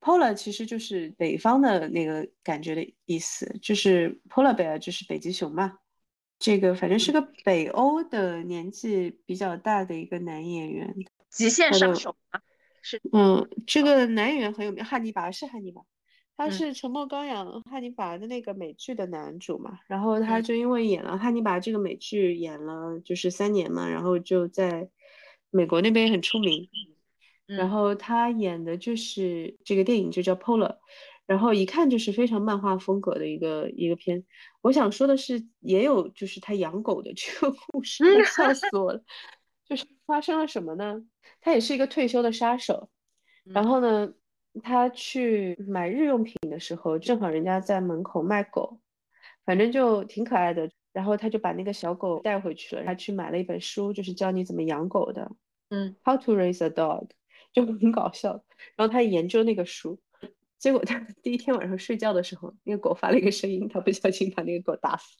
[0.00, 5.78] Polar 其实就是北方的那个感觉的意思，就是 Polar bear 就是北极熊嘛。
[6.38, 10.94] 这个反正是个北欧的年纪比较大的一个男演员，
[11.28, 12.40] 极限他的杀手吗？
[12.80, 15.82] 是，嗯，这个男演员很有名，汉尼拔是汉尼拔，
[16.36, 24.88] 他嗯是《沉默羔羊》汉尼拔的那个美剧的男主嘛，然后他嗯就因为演了汉尼拔这个美剧演了就是三年嘛，然后就在
[25.50, 26.68] 美国那边也很出名，
[27.46, 30.68] 然嗯后他演的就是这个电影就叫《Polar》，
[31.26, 34.24] 然后一看就是非常漫画风格的一个一个片。
[34.60, 39.02] 我想说的是，也有就是他养狗的这个故事，嗯笑死我了。
[39.64, 41.02] 就是发生了什么呢？
[41.40, 42.88] 他也是一个退休的杀手，
[43.44, 44.12] 然嗯后呢，
[44.62, 48.80] 他去买日用品的时候，正好人家在门口卖狗，
[49.44, 50.70] 反正就挺可爱的。
[50.92, 55.30] 然后他就把那个小狗带回去了，他去买了一本书，就是教你怎么养狗的。
[55.70, 57.08] 嗯，How to raise a dog，
[57.52, 58.42] 就很搞笑。
[58.74, 60.00] 然后他研究那个书，
[60.58, 65.16] 结果他 第一天晚上睡觉的时候，那个狗发了一个声音，他不小心把那个狗打死，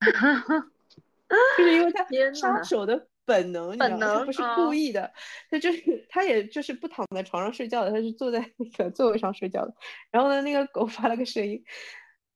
[1.58, 5.12] 就是因为他天杀手的本能，本能不是啊故意的，
[5.50, 9.74] 他就是他也就是不躺在床上睡觉的，他是坐在那个座位上睡觉的。
[10.10, 11.62] 然后呢，那个狗发了个声音，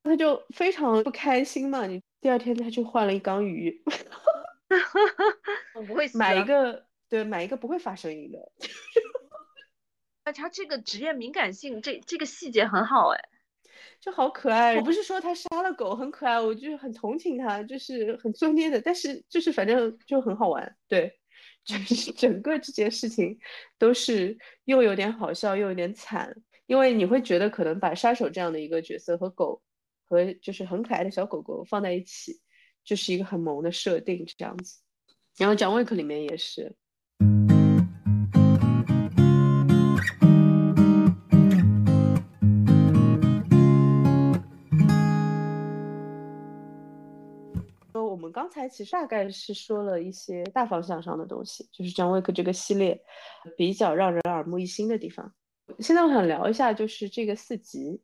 [0.03, 1.87] 他就非常不开心嘛。
[1.87, 3.85] 你第二天他就换了一缸鱼，
[5.77, 8.51] 我不会死买一啊个对，买一个不会发声音的。
[10.33, 13.21] 他这个职业敏感性，这这个细节很好哎。
[14.01, 14.75] 就好可爱。
[14.75, 18.81] 我不是说他杀了狗很可爱，我就是很同情他，就是很作孽的。
[18.81, 21.21] 但是就是反正就很好玩，对，
[21.63, 23.39] 就是整个这件事情
[23.77, 26.35] 都是又有点好笑又有点惨，
[26.65, 29.61] 因为你会觉得可能把杀手这样的一个角色和狗
[30.15, 32.41] 和就是很可爱的小狗狗放在一起，
[32.85, 34.81] 就是一个很萌的设定这样子。
[35.37, 36.75] 然后《蒋卫克》里面也是。
[47.95, 52.99] 我们刚才其实大概是说了一些大方向上的东西，就是《John Wick》这个系列
[53.57, 55.35] 比较让人耳目一新的地方。
[55.81, 58.01] 现在我想聊一下，就是这个四集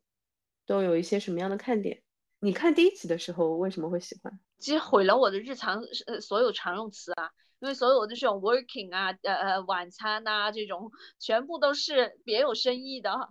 [0.71, 2.01] 都有一些什么样的看点？
[2.39, 4.39] 你看第一集的时候为什么会喜欢？
[4.61, 13.31] 其实毁了我的日常呃所有常用词啊，因为所有的这种 working 啊呃呃晚餐呐这种全部都是别有深意的。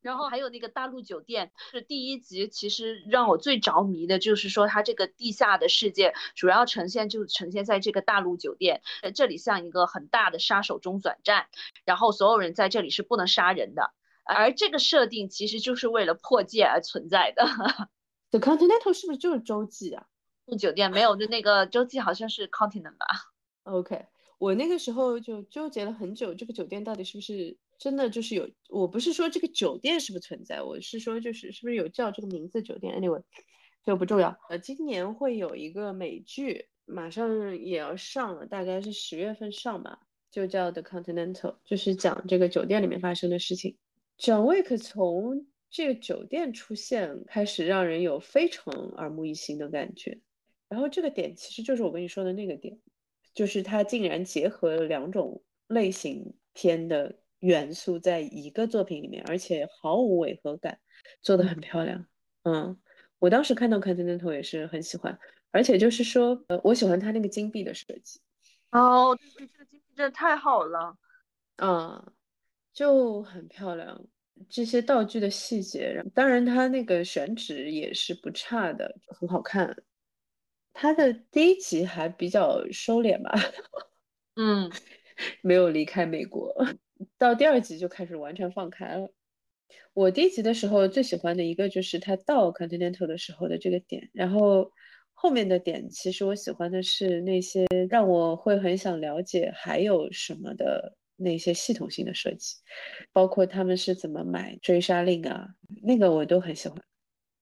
[0.00, 11.46] 然后还有那个大陆酒店，是第一集，其实让我最着迷的就是说，它这个地下的世界主要呈现就呈现在这个大陆酒店，呃，这里像一个很大的杀手中转站，
[11.84, 13.92] 然后所有人在这里是不能杀人的，
[14.24, 17.44] 而这个设定其实就是为了破戒而存在的。
[18.30, 20.06] The Continental 是不是就是洲际啊？
[20.58, 23.06] 酒店没有，就那个洲际好像是 Continent 吧
[23.64, 24.06] ？OK，
[24.38, 27.56] 我那个时候就纠结了很久，这个酒店到底是不是？
[27.78, 32.94] 真的就是有，我不是说这个酒店是不是存在，我是说就是是不是有叫这个名字酒店。
[32.96, 33.24] Anyway，
[33.82, 34.38] 这个不重要。
[34.48, 39.98] 呃，今年会有一个美剧，马上也要上了，大概是十月份上吧，
[40.30, 43.76] 就叫 The Continental，就是讲这个酒店里面发生的事情。
[44.22, 50.20] John Wick 从这个酒店出现开始，让人有非常耳目一新的感觉。
[50.68, 52.78] 然后这个点其实就是我跟你说的那个点，
[53.34, 57.18] 就是它竟然结合了两种类型片的。
[57.42, 60.78] 元素在一个作品里面，而且毫无违和感，
[61.22, 62.06] 做的很漂亮。
[62.44, 62.80] 嗯，
[63.18, 65.18] 我当时看到《Continental》也是很喜欢，
[65.50, 68.20] 而且就是说，呃，我喜欢它那个金币的设计。
[68.70, 70.96] 哦，对对这个金币真的太好了。
[71.56, 72.12] 嗯，
[72.72, 74.06] 就很漂亮，
[74.48, 79.74] 这些道具的细节，当然它那个选址也是不差的，很好看。
[80.72, 83.32] 它的第一集还比较收敛吧。
[84.36, 84.70] 嗯，
[85.42, 86.54] 没有离开美国。
[87.18, 89.12] 到第二集就开始完全放开了。
[89.92, 94.70] 我第一集的时候最喜欢的一个就是他到 Continental 的时候的这个点，然后
[95.12, 102.56] 后面的点其实我喜欢的是那些让我会很想了解还有什么的那些系统性的设计，
[103.12, 105.48] 包括他们是怎么买追杀令啊，
[105.82, 106.78] 那个我都很喜欢。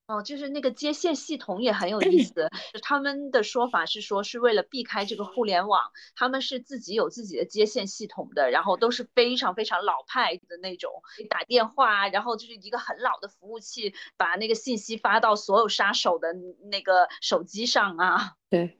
[0.07, 2.49] 哦，就是那个接线系统也很有意思。
[2.83, 5.83] 他们的说法是说，是为了避开这个互联网，
[6.17, 10.91] 他们是自己有自己的接线系统的，然后都是非常非常老派的那种，
[11.29, 16.35] 打电话，然后就是一个很老的服务器，把那个信息发到所有杀手的
[16.73, 18.33] 那个手机上啊。
[18.49, 18.80] 对，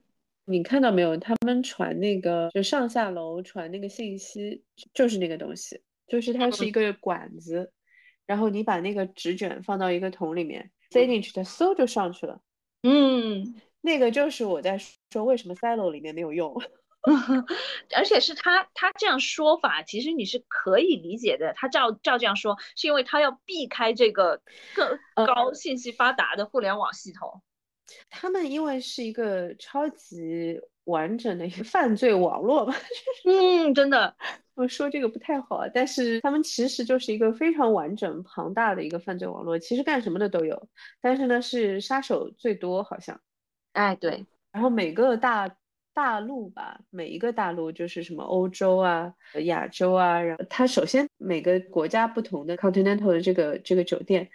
[0.51, 1.17] 你看到没有？
[1.17, 7.73] 他们传那个就上下楼传那个信息，就是那个东西，就是它是一个管子，
[8.27, 10.73] 然后你把那个纸卷放到一个桶里面。
[10.91, 12.41] 塞进去，它嗖就上去了。
[12.83, 14.77] 嗯，那个就是我在
[15.13, 16.53] 说为什么 silo 里面没有用，
[17.97, 21.53] 而且是他他这样说法，其实你是可以理解的。
[21.55, 24.43] 他照照这样说，是因为他要避开这个
[24.75, 27.41] 更高信息发达的互联网系统。
[28.09, 32.75] 他们因为是一个超级完整的一个犯罪网络吧？
[33.25, 34.17] 嗯，真的。
[34.55, 40.69] 我说这个不太好，但是他们其实就是一个非常完整庞大的一个犯罪网络，其实干什么的都有，
[41.01, 43.19] 但是呢是杀手最多好像，
[43.73, 45.57] 哎对，然后每个大
[45.95, 54.29] 大陆吧，每一个大陆就是什么欧洲啊、亚洲啊，然后它首先每个国家不同的 continental 的这个这个酒店，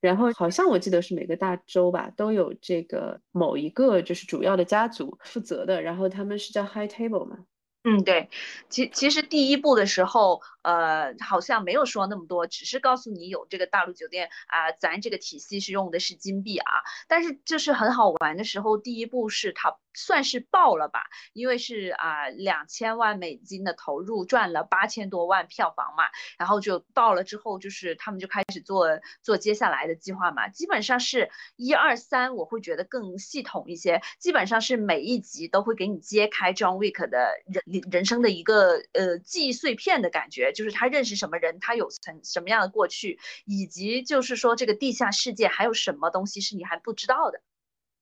[0.00, 7.38] 然后好像我记得是每个大洲吧都有这个某一个就是主要的家族负责的，然后他们是叫 high table 嘛。
[7.82, 8.28] 嗯，对，
[8.68, 19.78] 其其实第一步的时候，呃，好像没有说那么多，只是告诉你有这个大陆酒店啊，咱这个体系是用的是金币啊，但是就是很好玩的时候，第一步是它。
[19.94, 26.04] 算是爆了吧，因为是啊两千万美金的投入赚了八千多万票房嘛，
[26.38, 28.86] 然后就爆了之后就是他们就开始做
[29.22, 47.40] 做接下来的计划嘛，基本上是一二三我会觉得更系统一些，基本上是每一集都会给你揭开 John Wick 的人人生的一个呃记忆碎片的感觉，就是他认识什么人，他有曾什么样的过去，以及就是说这个地下世界还有什么东西是你还不知道的。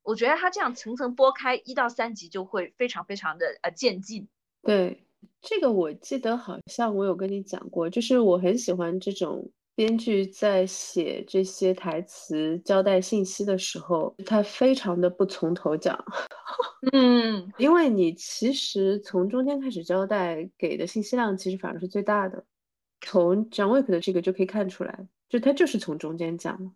[0.09, 4.27] 我觉得他这样层层剥开，一到三集就会非常非常的呃渐进。
[4.63, 5.05] 对，
[5.43, 16.03] 这个我记得好像我有跟你讲过，就是我很喜欢这种编剧在写这些台词、交代信息的时候，他非常的不从头讲。
[16.91, 22.43] 嗯，因为你其实从中间开始交代，给的信息量其实反而是最大的。
[23.03, 26.71] 从 John Wick 的这个就可以看出来，就他就是从中间讲的。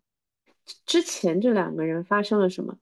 [0.85, 2.77] 之前这两个人发生了什么，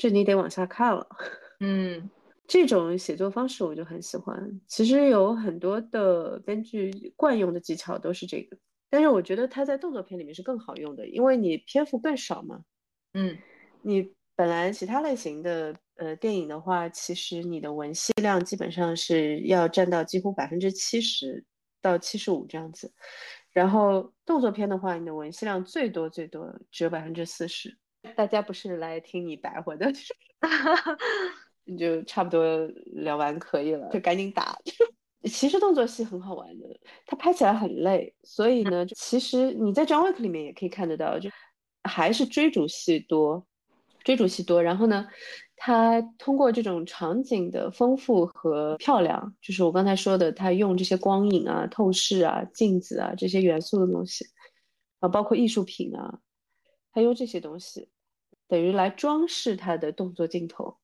[0.00, 1.06] 这你得往下看了。
[1.60, 2.08] 嗯，
[2.48, 4.58] 这种写作方式我就很喜欢。
[4.66, 8.56] 其实有很多的编剧惯用的技巧都是这个，
[8.88, 12.64] 但是我觉得它在动作片里面是更好用的，因为你篇幅更少嘛。
[13.12, 13.36] 嗯，
[13.82, 21.44] 你本来其他类型的呃电影的话，其实你的文戏量基本上是要占到几乎百分之七十
[21.82, 22.90] 到七十五这样子。
[23.52, 27.76] 然后动作片的话，你的文戏量最多最多只有百分之四十。
[28.10, 29.90] 大家不是来听你白活的，
[31.64, 34.58] 你就差不多聊完可以了，就赶紧打。
[35.24, 36.66] 其实动作戏很好玩的，
[37.04, 41.28] 它拍起来很累，所以呢，其实你在《John Wick》里面也可以看得到，就
[41.84, 43.46] 还是追逐戏多，
[44.02, 44.62] 追逐戏多。
[44.62, 45.06] 然后呢，
[45.56, 54.24] 它通过这种场景的丰富和漂亮，就是我刚才说的，它用这些光影啊、透视啊、镜子啊这些元素的东西，
[55.00, 56.18] 啊，包括艺术品啊，
[56.94, 57.90] 它用这些东西，
[58.50, 60.76] 等于来装饰他的动作镜头。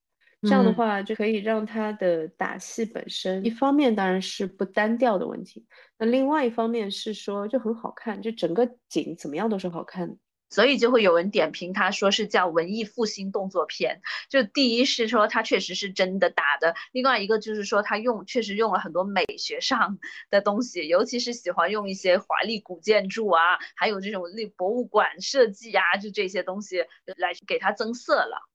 [0.42, 5.66] 这样的话就可以让他的打戏本身，一方面当然是不单调的问题，
[5.98, 10.16] 那另外一方面是说就很好看，就整个景怎么样都是好看的。
[10.48, 14.00] 所以就会有人点评他说是叫文艺复兴动作片。
[14.30, 19.98] 就第一是说他确实是真的打的，另外一个就是说他用确实用了很多美学上
[20.30, 26.78] 的东西，尤其是喜欢用一些华丽古建筑啊，还有这种历博物馆设计啊，就这些东西
[27.16, 28.48] 来给它增色了。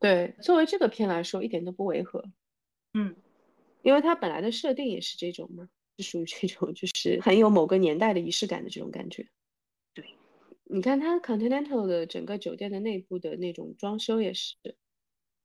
[0.00, 2.24] 对，作为这个片来说，一点都不违和。
[2.92, 3.16] 嗯，
[3.82, 9.26] 因为它本来的设定也是这种嘛，是属于这种就是很有某个年代的仪式感的这种感觉。
[10.66, 14.56] 对，你看它 Continental 的整个酒店的内部的那种装修也是，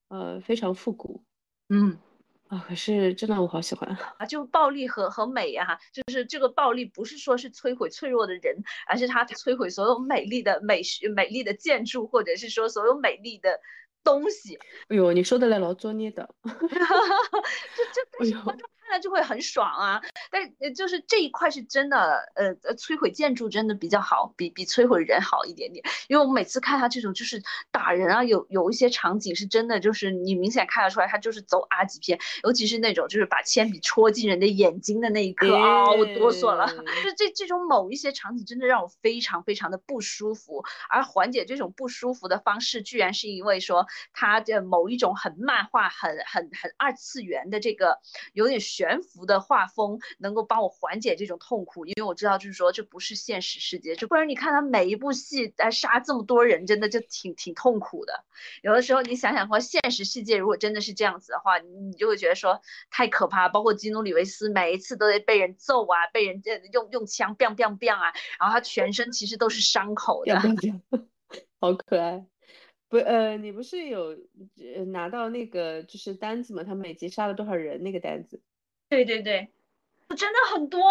[0.07, 1.23] 呃，非常复古。
[1.69, 1.97] 嗯，
[2.47, 13.59] 啊，可是真的我好喜欢啊，就暴力和和美啊，就是这个暴力不是说是摧毁脆弱的人，而是它摧毁所有美丽的美学、美丽的建筑，或者是说所有美丽的。
[14.01, 20.01] 东西，哎呦，你说的来老作孽的， 就就 观众看了就会很爽啊！
[20.31, 25.85] 但就是这一块是真的，呃呃，摧毁建筑真的比较好，比比摧毁人好一点点。
[26.07, 36.67] 因为我每次看他这种就是打人啊，有有一些场景是真的，就是你明显看得出来他就是走 R 级片，尤其是那种就是把铅笔戳进人的眼睛的那一刻啊，我哆嗦了。
[36.67, 47.99] 就这这种某一些场景真的让我非常非常的不舒服，而缓解这种不舒服的方式，居然是因为说他的某一种很漫画、很很很二次元的这个
[48.33, 51.85] 有点悬浮的画风，能够帮我缓解这种痛苦。
[51.85, 58.23] 因为我知道，就是说这不是现实世界，就不然你看他每一部戏在杀这么多人，真的就挺挺痛苦的。
[58.61, 63.49] 有的时候你想想说，现实世界如果真的是这样子的话，你就会觉得说太可怕。
[63.49, 70.39] 包括基努里维斯每一次都得被人揍啊，被人家用用枪 biang biang biang 啊，然后他全身其实都是伤口的，
[71.59, 72.25] 好可爱。
[72.87, 74.17] 不，呃，你不是有
[74.87, 76.63] 拿到那个就是单子吗？
[76.63, 78.41] 他每集杀了多少人那个单子？
[78.89, 79.51] 对对对，
[80.17, 80.81] 真的很多。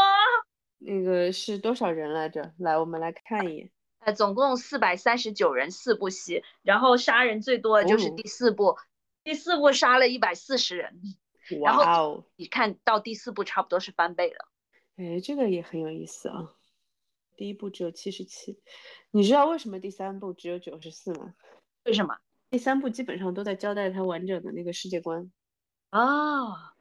[0.78, 2.54] 那个是多少人来着？
[2.58, 3.70] 来，我们来看一眼。
[3.98, 8.76] 呃，总共四百三十九人，四部戏，然后杀人最多的就是第四部，
[9.24, 11.00] 第四部杀了一百四十人。
[11.60, 12.24] 哇哦！
[12.36, 14.48] 你看到第四部差不多是翻倍了。
[14.96, 16.54] 哎，这个也很有意思啊。
[17.36, 18.60] 第一部只有七十七，
[19.10, 21.34] 你知道为什么第三部只有九十四吗？
[21.84, 22.16] 为什么？
[22.50, 25.30] 第三部基本上都在交代他完整的那个世界观。
[25.90, 26.74] 啊，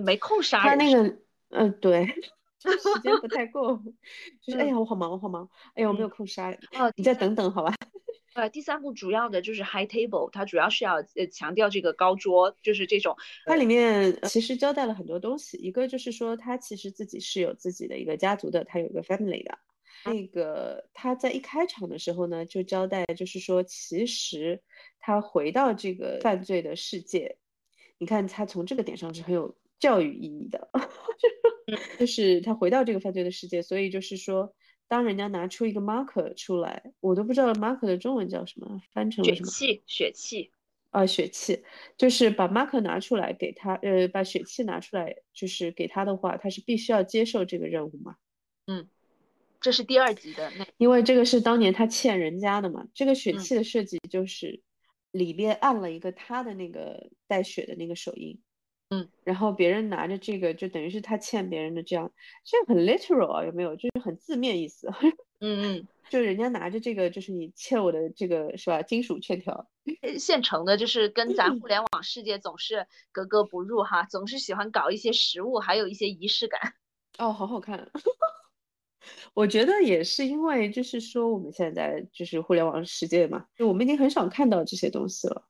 [0.00, 1.18] 没空杀他那个，
[1.50, 3.76] 呃，对，时间不太够。
[4.40, 5.48] 就是，哎呀，我好忙，我好忙。
[5.74, 6.50] 哎呀，我没有空杀。
[6.78, 7.74] 哦，你再等等，好吧。
[8.34, 13.14] 呃，第三部主要的就是 high table，它主要是要呃强调这个高桌，就是这种。
[13.44, 19.58] 它里面其实交代了很多东西，一个就是说他其实自己是有自己的一个家族的，他有一个 family 的。
[20.06, 24.62] 那个他在一开场的时候呢，就交代，就是说其实
[24.98, 27.36] 他回到这个犯罪的世界，
[27.98, 30.70] 你看他从这个点上是很有教育意义的，
[31.98, 34.54] 就是他回到这个犯罪的世界，所以就是说。
[34.88, 39.50] 当人家拿出一个 marker 出来，我都不知道 marker 的中文叫什么，翻成了什么？
[39.50, 40.50] 血气，血气
[40.90, 41.64] 啊，血气，
[41.96, 48.16] 就是把 marker 拿出来给他，呃，把血气拿出来，就是给他的话，他是必须要接受这个任务嘛？
[48.66, 48.86] 嗯，
[49.62, 52.86] 这是第二集的那，因为这个是当年他欠人家的嘛。
[52.92, 54.60] 这个血气的设计就是
[55.10, 58.38] 里边按了一个他的那个带血的那个手印。
[58.92, 62.12] 嗯，然后别人拿着这个，就等于是他欠别人的这样，
[62.44, 63.74] 这样很 literal 啊，有没有？
[63.76, 64.88] 就是很字面意思。
[65.40, 68.82] 嗯嗯，就人家拿着这个，就是你欠我的这个是吧？
[68.82, 69.66] 金属欠条，
[70.18, 76.74] 现成的，就是跟咱互联网世界总是格格不入哈，总是喜欢搞一些实物，还有一些仪式感。
[77.18, 77.90] 哦，好好看。
[79.34, 85.44] 我觉得也是因为，就是说我们现在就是互联网世界嘛，就我们已经很少看到这些东西了。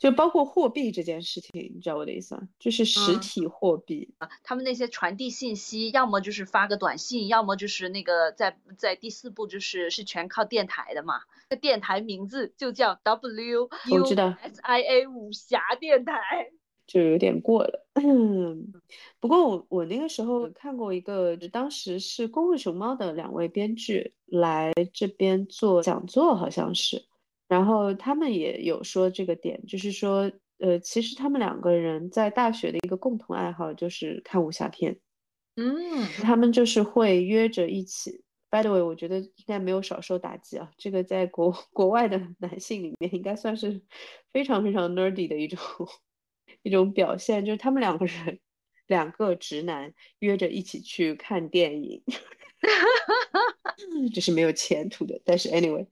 [0.00, 2.48] 嗯，就包括货币这件事情，你知道我的意思吗？
[2.58, 11.20] 就是实体货币啊，他们那些传递信息，要么就是发个短信，要么就是那个在在第四步就是是全靠电台的嘛。
[11.50, 14.04] 这电台名字就叫 W U
[14.40, 16.50] S I A 武 侠电台。
[16.86, 17.86] 就有点过了，
[19.20, 27.04] 不过我我那个时候看过一个，当时是功夫熊猫的两位编剧来这边做讲座，好像是，
[27.50, 35.00] 然后他们也有说这个点，就是说，呃，其实他们两个人在大学的一个共同爱好就是看武侠片，
[35.56, 35.74] 嗯，
[36.22, 38.22] 他们就是会约着一起。
[38.50, 43.82] By the way，我觉得应该没有少受打击啊，这个在国 国外的男性里面应该算是
[44.32, 45.58] 非常非常 nerdy 的一种。
[46.62, 48.38] 一种表现就是他们两个人，
[48.86, 52.02] 两个直男约着一起去看电影，
[54.14, 55.20] 这是没有前途的。
[55.24, 55.86] 但是 anyway，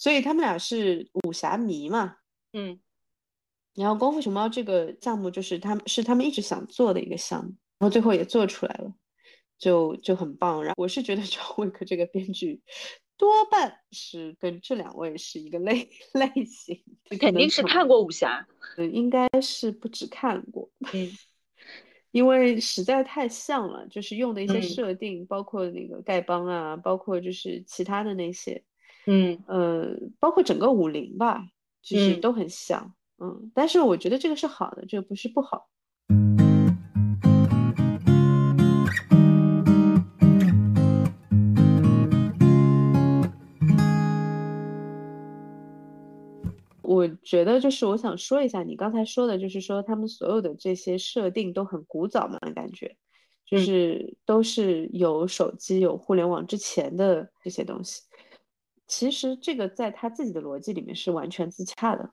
[0.00, 2.16] 所以他们俩是武侠迷嘛，
[2.52, 2.80] 嗯。
[3.74, 8.92] 然后功夫熊猫这个项目就是他们是他们一直想做的一个项目，然后最后也做出来了，
[9.58, 10.62] 就就很棒。
[10.62, 12.62] 然后我是觉得 赵薇克这个编剧。
[13.16, 16.82] 多半是跟这两位是一个类类型，
[17.20, 18.46] 肯定是看过武侠，
[18.78, 21.10] 嗯，应该是不止看过，嗯，
[22.10, 28.62] 因为实在太像了，就是用的一些设定，包括那个丐帮啊，包括就是其他的那些，
[29.06, 29.38] 嗯。
[29.46, 31.46] 呃，包括整个武林吧，
[31.82, 35.68] 就是都很像，嗯，但是我觉得这个是好的，这个不是不好。
[47.00, 52.94] 我觉得就是我想说一下，你刚才说的，就是说他们所有的这些设定都很古早嘛，感觉
[53.46, 58.02] 就是都是有手机、有互联网之前的这些东西。
[58.86, 62.10] 其实这个在他自己的逻辑里面是完全自洽的。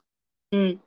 [0.52, 0.80] 嗯，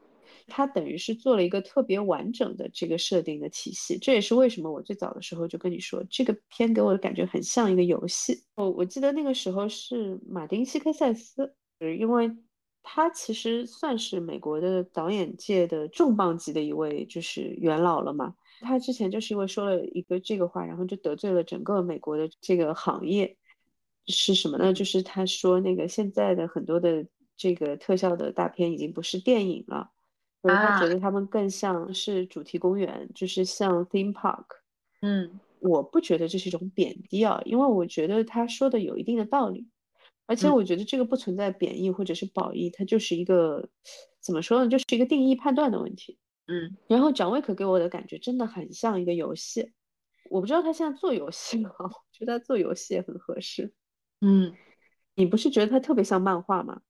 [0.47, 3.99] 他等于是做了一个特别完整的这个设定的体系。
[3.99, 8.43] 这也是为什么我最早的时候就跟你说，这个片给我的感觉很像一个游戏。
[8.57, 11.55] 我我记得那个时候是马丁·西克塞斯，
[11.99, 12.35] 因为。
[12.93, 18.35] 他其实算是美国的导演界的重磅级的一位，就是元老了嘛。
[18.59, 23.37] 他之前就是因为说了一个这个话，然后就得罪了整个美国的这个行业，
[24.09, 24.73] 是什么呢？
[24.73, 29.93] 就是他说那个现在的很多的这个特效的大片已经不是电影了，
[30.43, 34.47] 所以他觉得他们更像是主题公园，就是像 theme park。
[35.01, 39.69] 嗯，我不觉得这是一种贬低啊，因为我觉得他说的有一定的道理。
[40.31, 43.69] 而且我觉得这个不存在贬义或者是褒义，它就是一个
[44.21, 46.21] 怎么说呢，就是一个定义判断的问题。
[46.47, 49.73] 嗯，然后蒋卫可给我的感觉真的很像一个游戏，
[50.31, 51.71] 我不知道他现在做游戏吗？
[51.79, 53.73] 我觉得他做游戏也很合适。
[54.21, 54.55] 嗯，
[55.17, 56.81] 你不是觉得他特别像漫画吗？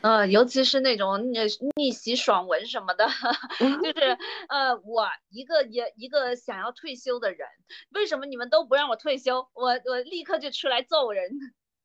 [0.00, 1.38] 呃，尤其是那种逆
[1.76, 3.06] 逆袭爽文什么的，
[3.82, 4.16] 就是
[4.48, 7.46] 呃，我一个也一个想要退休的人，
[7.90, 9.46] 为什么你们都不让我退休？
[9.52, 11.30] 我我立刻就出来揍人。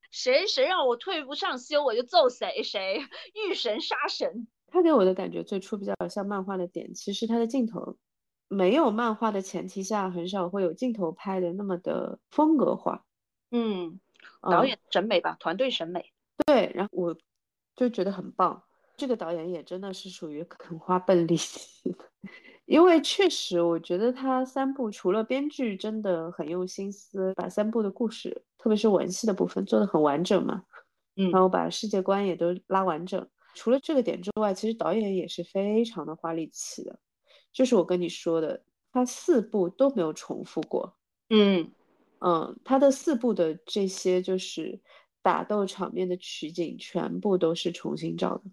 [0.10, 3.02] 谁谁让我退不上休，我就揍谁谁，
[3.34, 4.48] 遇神杀神。
[4.68, 7.98] 他给我的感觉最初比较像漫画的点，其实他的镜头
[8.48, 13.06] 没有漫画的前提下，很少会有镜头拍的那么的风格化。
[13.52, 14.00] 嗯，
[14.42, 16.12] 导演审美吧，团队审美。
[16.46, 17.18] 对，然后我
[17.76, 18.64] 就觉得很棒。
[18.98, 22.06] 这个导演也真的是属于肯花笨力气的。
[22.66, 30.64] 因为确实，我觉得他三部除了编剧真的很用心思，把三部的故事，特别是文戏的部分做的很完整嘛，
[31.16, 33.28] 嗯，然后把世界观也都拉完整。
[33.54, 37.00] 除了这个点之外，其实导演也是非常的花力气的。
[37.52, 40.96] 就是我跟你说的，他四部都没有重复过，
[41.30, 41.72] 嗯
[42.20, 44.80] 嗯，他的四部的这些就是
[45.24, 48.44] 打斗场面的取景，全部都是重新照的，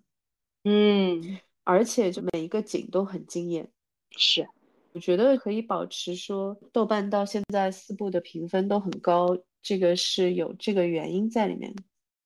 [0.64, 3.70] 嗯，而且就每一个景都很惊艳。
[4.16, 4.48] 是，
[4.92, 11.74] 我觉得可以保持说豆瓣到现在四部的评分都很高，这个是有这个原因在里面。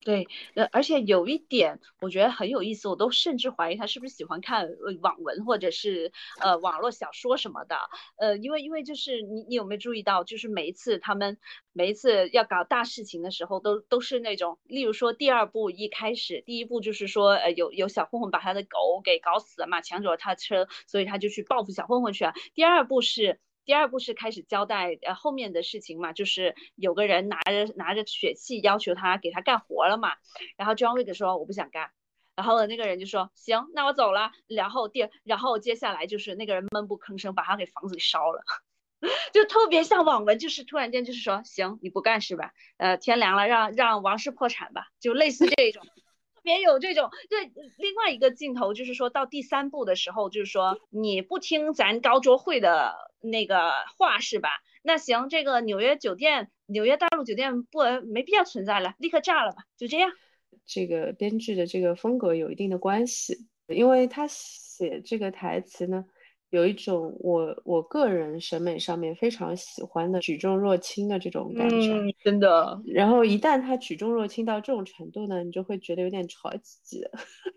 [0.00, 4.68] 对，呃，而且有一点我觉得很有意思，我都甚至怀疑他是不是喜欢看
[5.02, 7.76] 网文或者是呃网络小说什么的，
[8.16, 11.36] 呃，因为因为就是你你有没有注意到，就是每一次他们
[11.72, 22.32] 每一次要搞大事情的时候，都都是那种，例如说第二部一开始，第一部就是说呃有有小混混把他的狗给搞死了嘛，抢走了他的车，所以他就去报复小混混去了。
[22.54, 23.40] 第二部是。
[23.68, 30.14] 第二步是开始交代呃后面的事情嘛，就是有个人拿着拿着血气要求他给他干活了嘛，
[30.56, 31.90] 然后 John Wick 说我不想干，
[32.34, 34.32] 然后那个人就说行，那我走了。
[34.46, 38.42] 然后第然后接下来就是那个人闷不吭声，把他给房子给烧了，
[39.34, 42.54] 就特别像网文，就是突然间就是说行，你不干是吧？
[42.78, 45.82] 呃，天凉了，让让王室破产吧，就类似这种。
[46.48, 54.48] 也有这种，对，另外一个镜头就是说到第三部的时候，就是说你不听咱高桌会的那个话是吧？
[54.82, 60.10] 那行，这个纽约酒店、纽约大陆酒店不没必要存在了，立刻炸了吧，就这样。
[60.66, 63.36] 这个编剧的这个风格有一定的关系，
[63.66, 66.04] 因为他写这个台词呢。
[66.50, 72.80] 有一种我我个人审美上面非常喜欢的举重若轻的这种感觉，真的。
[72.86, 77.10] 然后一旦他举重若轻到这种程度呢，你就会觉得有点潮唧唧的，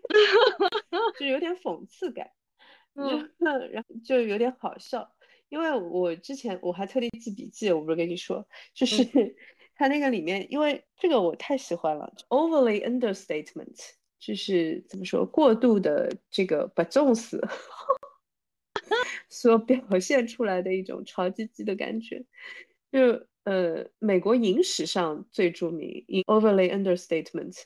[1.18, 2.30] 就有点讽刺感，
[2.94, 3.30] 嗯，
[3.72, 5.10] 然后就有点好笑。
[5.48, 9.04] 因为我之前我还特地记笔记，我不是跟你说，就是
[9.74, 13.78] 他那个里面，因为这个我太喜欢了，overly understatement，
[14.18, 17.38] 就是怎么说过度的这个把重视。
[19.28, 22.24] 所表现出来的一种潮唧唧的感觉，
[22.90, 27.60] 就呃，美国影史上最著名 in overly understatement，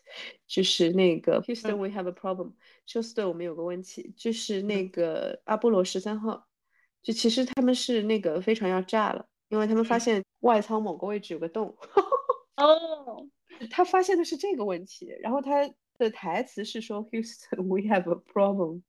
[0.46, 2.52] 就是那个 Houston we have a problem，
[2.86, 6.46] 休斯顿我们有个问题，就是那个阿波罗十三号，
[7.02, 11.76] 就其实他们是那个飞船要炸了，因为他们发现外舱某个位置有个洞。
[12.56, 13.28] 哦，
[13.70, 18.80] 他发现的是这个问题，然后他的台词是说 Houston we have a problem，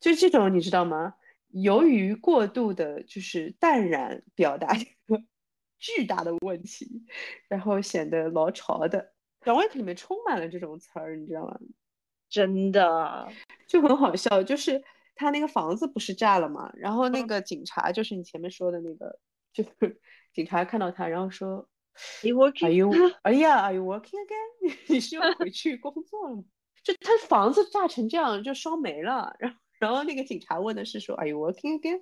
[0.00, 1.14] 就这种你知道吗？
[1.50, 5.22] 由于过度的，就是淡然表达一个
[5.78, 7.04] 巨大的问题，
[7.48, 9.12] 然后显得老潮的。
[9.46, 11.58] 《John Wick》里面充满了这种词儿，你知道吗？
[12.28, 13.28] 真的
[13.66, 14.42] 就很好笑。
[14.42, 14.82] 就是
[15.14, 16.70] 他那个房子不是炸了吗？
[16.76, 19.18] 然后那个警察，就是你前面说的那个，
[19.52, 19.70] 就是
[20.34, 21.68] 警察看到他，然后说
[22.22, 24.76] ：“Are you working？” 哎呀，Are you working again？
[24.88, 26.44] 你是要回去工作了吗？
[26.82, 29.56] 就他房子炸成这样，就烧没了，然后。
[29.78, 32.00] 然后那个警察问的是说，Are you working again？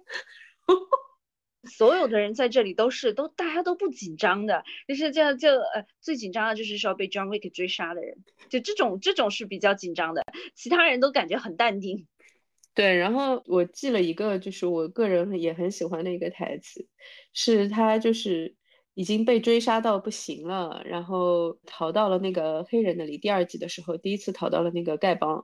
[1.69, 8.19] 所有的人在这里都是都大家都不紧张的，就是这样就呃最紧张的就是说被 John Wick 追杀的人，
[8.49, 10.23] 就这种这种是比较紧张的，
[10.55, 12.07] 其他人都感觉很淡定。
[12.73, 16.87] 对，然后我记了一个就是我个人也很喜欢的一个台词，
[17.33, 18.55] 是他就是
[18.95, 23.19] 已经被追杀到不行了，然后逃到了那个黑人那里。
[23.19, 25.43] 第二集的时候，第一次逃到了那个丐帮。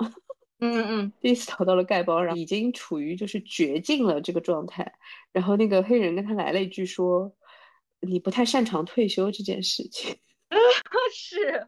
[0.62, 4.94] 嗯嗯，第一次逃到了丐帮，然后已经处于就是绝境了这个状态。
[5.32, 7.34] 然后那个黑人跟他来了一句说
[8.00, 10.16] ：“你不太擅长退休这件事情。”
[10.48, 10.56] 啊
[11.12, 11.66] 是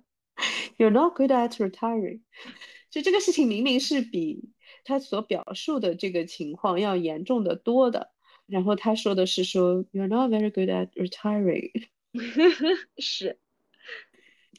[0.78, 2.20] ，You're not good at retiring。
[2.88, 4.50] 就这个事情明明是比
[4.84, 8.12] 他所表述的这个情况要严重的多的。
[8.46, 11.88] 然后他说的是说：“You're not very good at retiring。
[12.98, 13.40] ”是。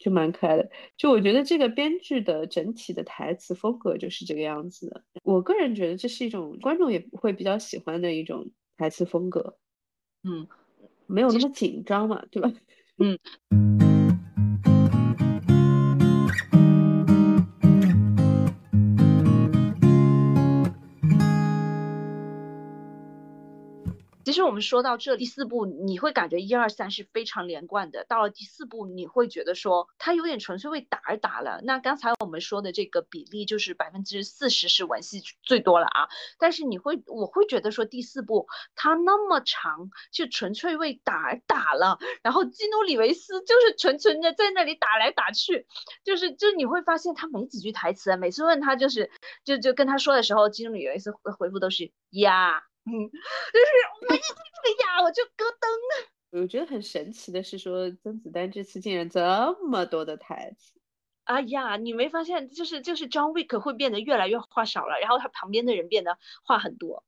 [0.05, 5.03] 就蛮可爱的，就我觉得这个编剧的整体的台词风格就是这个样子的。
[5.23, 9.57] 我个人觉得这是一种观众也会比较喜欢的一种台词风格，
[10.23, 10.47] 嗯，
[11.07, 12.53] 没有那么紧张嘛，对吧？
[13.01, 13.84] 嗯。
[24.35, 28.05] 实我们说到这第四部，你会感觉一二三是非常连贯的。
[28.05, 31.61] 到了第四部，你会觉得说它有点纯粹为打而打了。
[31.63, 36.07] 那刚才我们说的这个比例就是百分之四十是文戏最多了啊。
[36.37, 41.97] 但是你会，我会觉得说第四部它那么长，就纯粹为打而打了。
[42.21, 45.65] 然后基努里维斯就是纯纯的在那里打来打去，
[46.03, 49.09] 就是就你会发现他没几句台词，每次问他就是
[49.43, 52.63] 就就跟他说的时候，基努里维斯回复都是呀。
[52.85, 53.69] 嗯，就是
[54.09, 56.39] 我一听这个呀，我就咯噔。
[56.41, 59.21] 我觉得很神奇的是，说甄子丹这次竟然这
[59.67, 60.73] 么多的台词。
[61.23, 67.03] 哎呀，你没发现，就是就是 John Wick 会变得越来越话少了，然后他旁边的人变得话很多。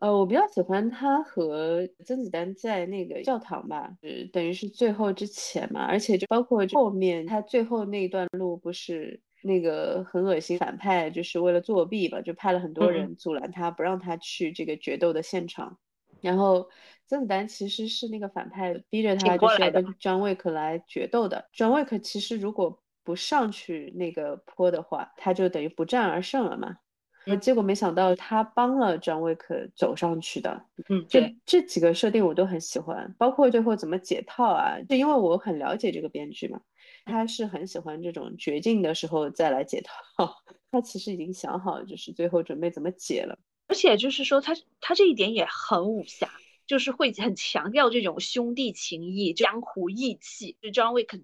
[0.00, 9.20] 呃，我比较喜欢他和甄子丹在那个教堂吧，是等于是最后之前嘛，而且就包括后面他最后那一段路不是。
[9.42, 15.78] 那个很恶心反派，就是为了作弊吧，就派了很多人阻拦他，不让他去这个决斗的现场。
[16.20, 16.68] 然后
[17.08, 21.48] 甄子丹其实是那个反派，逼着他就是要跟张卫克来决斗的。
[21.52, 26.76] 张卫克其实如果不上去那个坡的话，他就等于不战而胜了嘛。
[27.40, 30.64] 结果没想到他帮了张卫克走上去的。
[30.88, 36.60] 嗯，这这几个设定我都很喜欢，包括最后怎么解套啊，就因为我很了解这个编剧嘛。
[37.04, 40.34] 他是很喜欢这种绝境的时候再来解套，
[40.70, 43.38] 他其实已经想好，就是最后准备怎么解了。
[43.68, 46.30] 而且就是说，他他这一点也很武侠，
[46.66, 50.56] 就是会很强调这种兄弟情谊、江湖义气。
[50.60, 51.22] 就 John Wick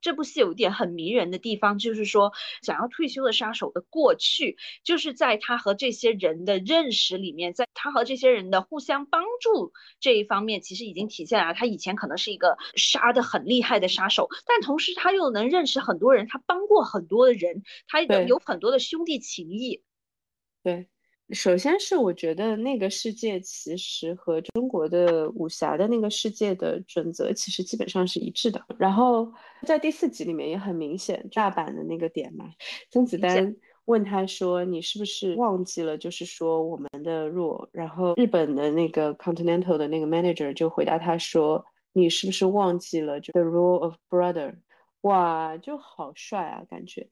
[0.00, 2.32] 这部戏有一点很迷人的地方，就是说
[2.62, 19.82] 想要退休的杀手的过去，就是在他和这些人的认识里面，在他和这些人的互相帮助这一方面，其实已经体现了他以前可能是一个杀的很厉害的杀手，但同时他又能认识很多人，他帮过很多的人，他有很多的兄弟情谊。
[20.62, 20.88] 对。
[21.30, 28.64] 首先是我觉得那个世界其实和中国的武侠的那个世界的准则其实基本上是一致的。
[28.78, 29.30] 然后
[29.66, 32.50] 在第四集里面也很明显，大阪的那个点嘛，
[32.90, 33.54] 甄子丹
[33.84, 44.56] 问他说：“你是不是忘记了，就是说我们的弱？”然后日本的那个 Continental 的那个 manager 就回答他说：“你是不是忘记了就 The rule of brother？”
[45.02, 47.08] 哇，就好帅啊，感觉。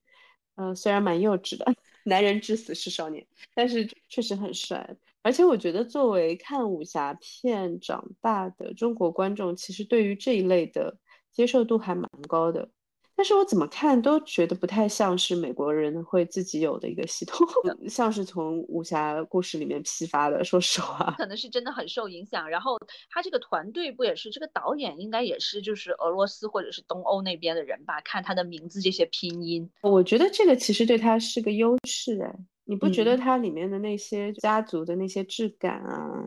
[0.56, 1.66] 嗯，虽然蛮幼稚的。
[2.06, 4.96] 男人至死是少年，但是确实很帅。
[5.22, 10.98] 而且我觉得，作为看武侠片长大的中国观众，其实对于这一类的
[11.32, 12.70] 接受度还蛮高的。
[13.16, 17.46] 但是我怎么看都觉得不太像是美国人会自己有的一个系统，
[17.88, 20.44] 像是从武侠故事里面批发的。
[20.44, 22.48] 说实话，可能是真的很受影响。
[22.48, 28.00] 然后他这个团队不也是这个导演，应该也是就是俄罗斯或者是东欧那边的人吧？
[28.02, 36.22] 看他的名字这些拼音，我觉得这个其实对他是个优势哎，你不觉得它里面的那些家族的那些质感啊？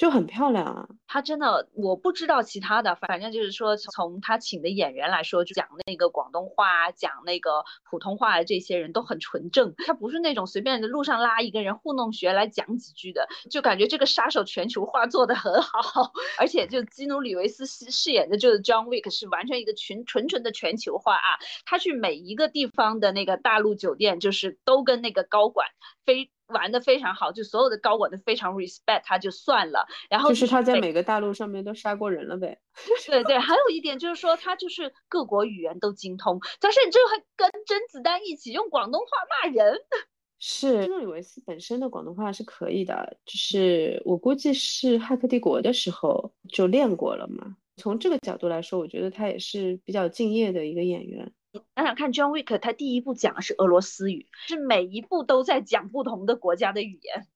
[0.00, 0.88] 就很漂亮啊！
[1.06, 9.74] 他真的，我不知道其他的，反正就是说，从他请的演员来说，就讲那个广东话、讲那个普通话的这些人都很纯正。
[9.76, 16.10] 他不是那种随便的路上拉一个人糊弄学来讲几句的，就感觉这个杀手全球化做的很好。
[16.40, 21.36] 而且就基努里维斯饰饰演的就是 John Wick，是完全一个纯纯纯的全球化啊！
[21.66, 25.66] 他去每一个地方的那个大陆酒店，就是都跟那个高管
[26.06, 26.30] 非。
[26.52, 29.86] 玩的非常好，就所有的高管都非常 respect 他，就算了。
[30.08, 32.58] 然后就是他在每个大陆上面都杀过人了呗。
[33.08, 39.78] 对对，还有一点就是说他就是各国语言都精通，但是你这还跟甄子丹一起用广东话骂人。
[40.42, 47.56] 是，基努里维斯本身的广东话是可以的，就是我估计是《骇客帝国》的时候就练过了嘛。
[47.76, 51.30] 从这个角度来说，我觉得他也是比较敬业的一个演员。
[51.74, 57.26] 想想看，John Wick 他第一部讲的是俄罗斯语，是每一部都在讲不同的国家的语言。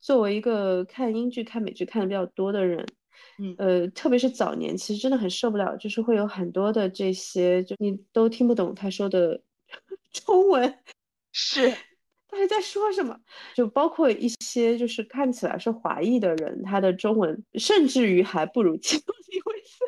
[0.00, 2.84] 作为一个看英剧、看美剧看的比较多的人，
[3.38, 9.40] 嗯，呃，特别是早年，其实真的很受不了，就是会有很多的这些，就你都听不懂他说的
[10.12, 10.78] 中文，
[11.30, 11.70] 是
[12.28, 13.16] 他还在说什么？
[13.54, 19.84] 就包括一些就是看起来是华裔的人，他的中文甚至于还不如基努里维斯。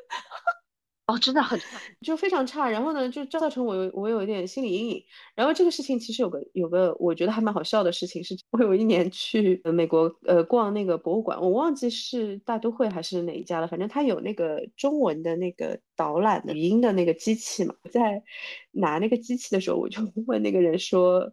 [1.07, 1.67] 哦，真的很差，
[2.01, 2.67] 就非常差。
[2.71, 5.05] 然后呢，就造成我有我有一点心理阴影。
[5.35, 17.75] 然后这个事情其实有个有个我觉得还蛮好笑的事情是，我有一年去美国呃逛那个博物馆，我忘记是大都会还是哪一家了，反正他有那个中文的那个导览的语音的那个机器嘛。
[17.91, 18.23] 在
[18.71, 21.31] 拿那个机器的时候，我就 问那个人说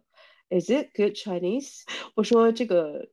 [0.50, 1.80] ：“Is it good Chinese？”
[2.14, 3.08] 我说：“这个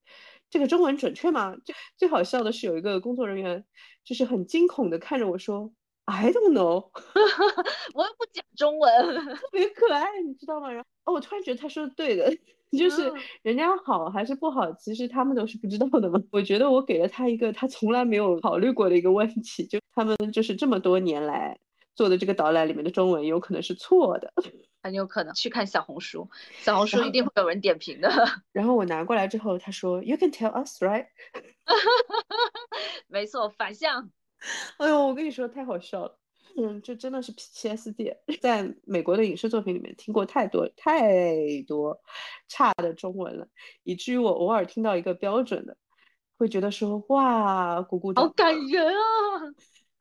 [0.49, 3.63] 这个中文准确吗？”最最好笑的是有一个工作人员
[4.03, 5.71] 就是很惊恐的看着我说。
[6.11, 6.89] I don't know，
[7.93, 10.71] 我又不讲中文，特别可爱，你知道吗？
[10.71, 12.35] 然后哦，我突然觉得他说的对的，
[12.75, 16.19] 就是人家好还是不好，其实他们都是不知道的嘛。
[16.31, 21.55] 我觉得我给了他一个他从来没有考虑过的一个问题，就他们就是这么多年来
[21.95, 24.33] 做的这个导览里面的中文有可能是错的，
[24.81, 26.27] 很有可能去看小红书，
[26.61, 28.09] 小红书一定会有人点评的。
[28.51, 31.05] 然后我拿过来之后，他说 You can tell us, right？
[33.07, 34.09] 没错，反向。
[34.77, 36.17] 哎呦，我跟你说太好笑了，
[36.57, 41.99] 嗯，这真的是 PTSD，在美国的影视作品里面听过太多太多
[42.47, 43.47] 差的中文了，
[43.83, 45.77] 以至于我偶尔听到一个标准的，
[46.37, 48.93] 会觉得说哇，鼓鼓掌，好感人啊！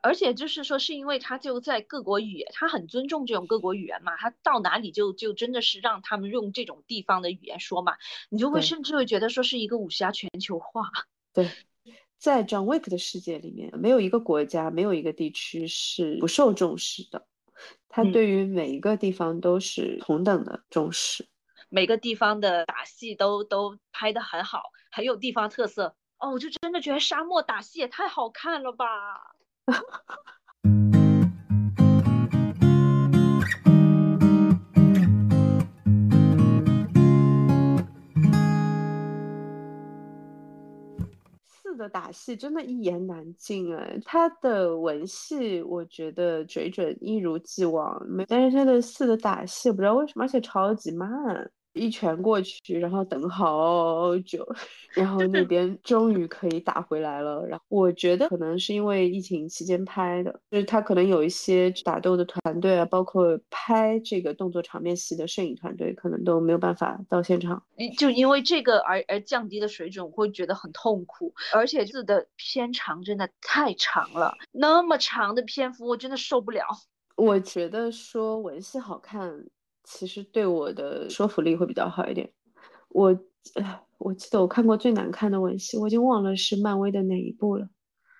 [0.01, 7.97] 而且就是说，是因为他就在各国语言，他很尊重这种各国语言嘛，他到哪里就就真的是让他们用这种地方的语言说嘛，
[8.31, 10.89] 你就会甚至会觉得说是一个武侠全球化，
[11.35, 11.51] 对。
[12.19, 17.27] 在 John Wick 的世界里面，没有一个国家，没有一个地区是不受重视的。
[17.89, 21.27] 他对于每一个地方都是同等的重视，
[21.69, 25.97] 每个地方的打戏都都拍得很好，很有地方特色。
[26.19, 28.87] 哦，我就真的觉得沙漠打戏也太好看了吧！
[41.79, 47.99] 的打戏真的一言难尽哎，他的文戏我觉得水准一如既往，
[48.29, 51.09] 但是他的四的打戏不知道为什么，而且超级慢。
[51.75, 54.47] 一拳过去，然后等好久，
[54.95, 57.47] 然后那边终于可以打回来了。
[57.47, 67.63] 然后我觉得可能是因为疫情期间拍的，就是他可能有一些打斗的团队啊，包括拍这个动作场面戏的摄影团队，可能都没有办法到现场。
[67.97, 71.33] 就因为这个而而降低的水准，我会觉得很痛苦。
[71.53, 76.65] 而且字的片长真的太长了，那么长的篇幅我真的受不了。
[77.17, 79.45] 我觉得说文戏好看。
[79.91, 82.31] 其实对我的说服力会比较好一点。
[82.91, 83.19] 我，
[83.97, 87.67] 我记得我看过最难看的吻戏，我已经忘了是漫威的哪一部了。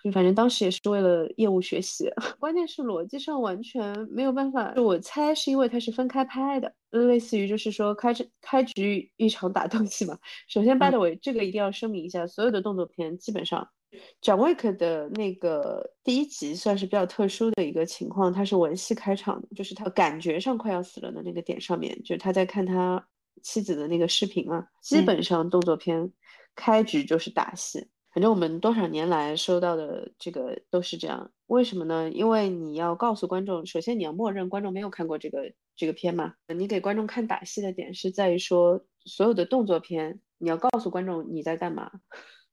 [0.03, 2.09] 就反正当时也是为了业务学习，
[2.39, 4.73] 关键是逻辑上完全没有办法。
[4.77, 10.17] 我猜是因为它是分开拍的，类似于就是说开开局一场打斗戏嘛。
[10.49, 13.69] 首先，by the way，这个一定要声明一下，所有的动作片基本上。
[14.21, 23.09] John Wick 的那个第一集算是比较特殊的一个情况，他是文戏开场，就是他感觉上快要死了的那个点上面，就是他在看他
[23.43, 24.67] 妻子的那个视频嘛。
[24.83, 26.13] 基本上动作片
[26.55, 31.31] 开局就是打戏，反正我们多少年来收到的这个都是这样。
[31.47, 32.11] 为什么呢？
[32.11, 36.35] 因为你要告诉观众，首先你要默认观众没有看过这个这个片嘛。
[36.55, 41.91] 你给观众看打戏的点是在于说，所有的动作片你要告诉观众你在干嘛。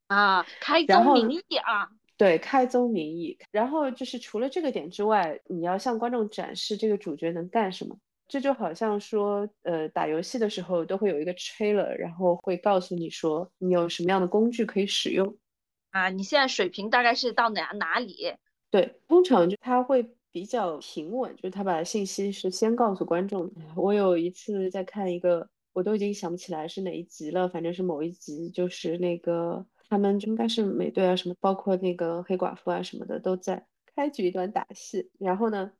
[0.07, 3.37] 啊，开宗明义啊，对，开宗明义。
[3.51, 7.97] 然后就是除了这个点之外，你要向观众展示这个主角能干什么。
[8.27, 15.37] 这就好像说，呃，打游戏的时候都会有一个 trailer，然后会告诉你说你有什么样的工具可以使用。
[15.91, 18.33] 啊，你现在水平大概是到哪哪里？
[18.71, 23.51] 对，通常就他会比较平稳，就是他把信息是先告诉观众。
[23.75, 29.65] 我有一次在看一个，我都已经想不起来是哪一集了，反正是某一集，就是那个。
[29.89, 33.65] 他们就应该是美队啊，什么包括那个黑寡妇啊什么的都在
[33.95, 35.71] 开局一段打戏，然后呢，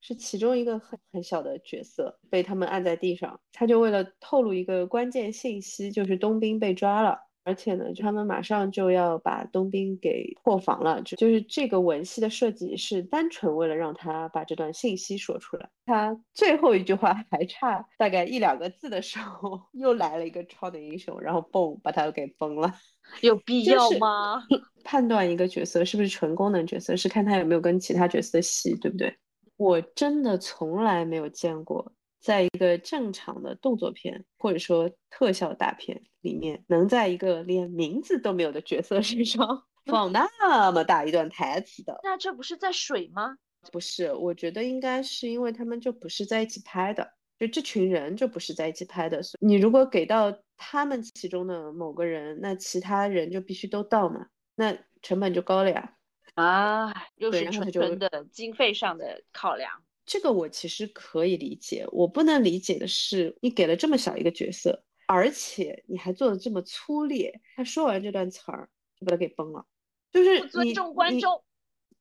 [0.00, 7.18] 是其中一个很很小的角色被他们按在地上，他就为了透露一个关键信息，就是冬兵被抓了。
[7.44, 15.68] 而且呢，他们马上就要把冬兵给破防了，就就是这个文戏的设计是单纯为了让他把这段信息说出来。
[15.84, 22.72] 他最后一句话还差大概一两个字的时候， 又来了一个超能英雄，然后嘣把他给崩了。
[23.20, 24.44] 有必要吗？
[24.84, 29.16] 判断一个角色是不是纯功能角色，是看他有没有跟其他角色戏，对不对？
[29.56, 31.92] 我真的从来没有见过。
[32.20, 43.36] 在一个正常的动作片或者说特效大片里面，能在一个连名字都没有的角色身上 放那么大一段台词的，那这不是在水吗？
[43.72, 49.20] 不是，我觉得应该是因为他们就不是在一起拍的，就这群人就不是在一起拍的。
[49.40, 50.32] 你如果给到
[50.64, 55.96] 他们其中的某个人，那其他人就必须都到嘛，那成本就高了呀。
[56.34, 59.82] 啊，又是纯纯的经费上的考量。
[60.06, 67.40] 这个我其实可以理解，我不能理解的是，你给了这么小一个角色，而且你还做的这么粗劣。
[67.56, 68.68] 他说完这段词儿，
[69.00, 69.66] 就把他给崩了，
[70.12, 71.42] 就是不尊重观众。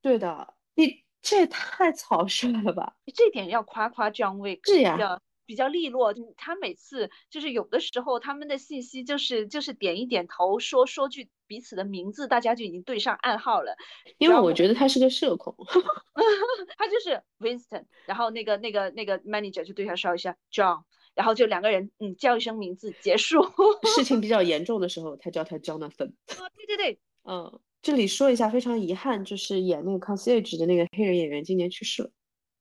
[0.02, 2.96] 对的，你这也太草率了吧？
[3.16, 5.20] 这点要夸夸姜伟，是呀。
[5.52, 13.76] 比较利落，他每次就是有的时候他们的信息就是就是点一点头，说说句彼此的名字，大家就已经对上暗号了。
[14.18, 15.54] 因为我觉得他是个社恐，
[16.78, 20.84] 他就是 Winston，然后那个那个那个 manager 就对他说一下 John，
[21.16, 23.44] 然后就两个人嗯叫一声名字结束。
[23.94, 26.14] 事情比较严重的时候，他叫他 Jonathan。
[26.28, 32.10] 啊，对对对，嗯，这里说一下非常遗憾，就是演那个 concierge 的那个黑人演员今年去世了。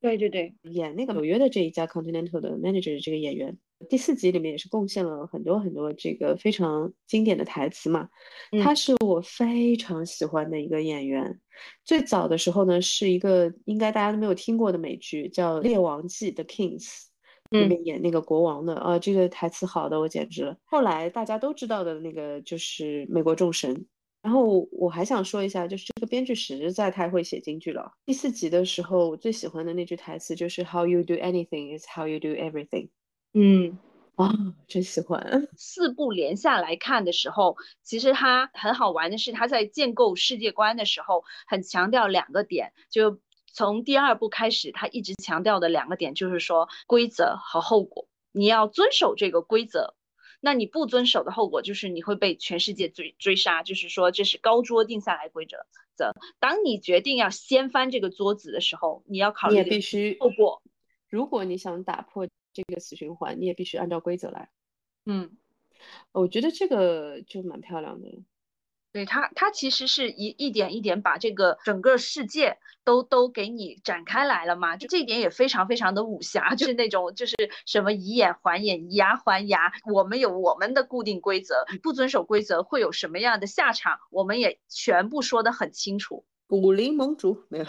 [0.01, 8.09] 对对对，演那个纽约的这一家 Continental 的 manager 这个演员，第四集里面也是贡献了很多很多这个非常经典的台词嘛。
[8.63, 11.39] 他是我非常喜欢的一个演员。
[11.85, 17.03] 最早的时候呢，是一个应该大家都没有听过的美剧，叫《列王记》The Kings，
[17.51, 20.57] 里面演那个国王的啊，这个台词好的我简直了。
[20.65, 23.85] 后来大家都知道的那个就是美国众神。
[24.23, 27.91] 然后我还想说一下，就是这个编剧实在太会写京剧了。
[28.05, 32.91] 第四集的时候，我最喜欢的那句台词就是 “How you do anything is how you do everything。”
[33.33, 33.79] 嗯，
[34.16, 34.35] 啊，
[34.68, 35.49] 真喜欢。
[35.57, 42.73] 四部连下来看的时候，其实它很好玩的是，它在建构世界观的时候，很强调两个点。
[42.91, 49.95] 就从第二部开始，它一直强调的两个点就是说规则和后果，你要遵守这个规则。
[50.41, 55.59] 那你不遵守的后果就是你会被全世界追追杀，就是说这是高桌定下来规则。
[55.95, 60.62] 则当你决定要掀翻这个桌子的时候，你要考虑也必须后果。
[61.09, 64.51] 如果你想打破这个死循环，你也必须按照规则来。
[65.05, 65.36] 嗯，
[66.12, 68.09] 我觉得这个就蛮漂亮的。
[68.93, 77.36] 对他，他其实是一一点一点把这个整个世界都都给你展开来了嘛，就这一点也非常非常的武侠， 就是那种就是
[77.66, 86.24] 什么以眼还眼，以牙还牙，我们有我们的固定规则，不遵守规则会有什么样的下场，我们也全部说得很清楚。
[86.49, 87.66] 武林盟主没有，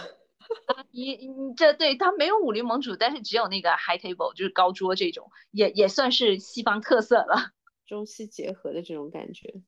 [0.91, 7.51] 你你这对他没有武林盟主，但是只有那个 high table，就是高桌这种，也也算是西方特色了，
[7.86, 9.61] 中西结合的这种感觉，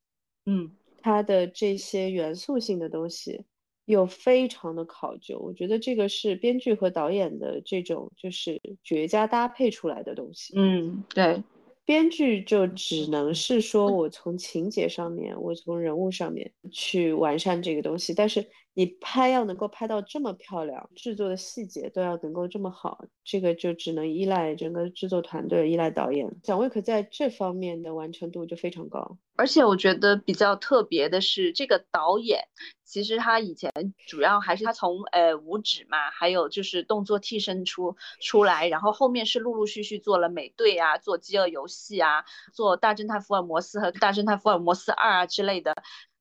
[0.48, 0.76] 嗯。
[1.04, 3.44] 它的这些元素性的东西
[3.86, 10.54] 又非常的考究，我觉得这个是编剧和导演的这种就是绝佳搭配出来的东西。
[10.58, 11.44] 嗯，对。
[11.86, 18.14] 编剧就只能是说，我从情节上面，我从人物上面去完善这个东西。
[18.14, 26.30] 但是你拍要能够拍到这么漂亮，制作的细节都要能够这么好，这个就只能依赖整个制作团队，依赖导演。
[26.42, 29.18] 蒋卫可在这方面的完成度就非常高。
[29.36, 32.48] 而且我觉得比较特别的是，这个导演
[32.84, 33.72] 其实他以前
[34.08, 45.74] 主要还是他从呃五指嘛，还有就是动作替身出出来，然后后面是陆陆续续做了美队啊，做饥饿游戏啊，做大侦探福尔摩斯和大侦探福尔摩斯二啊之类的，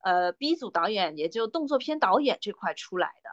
[0.02, 3.30] 呃 B 组导演也就动作片导演这块出来的。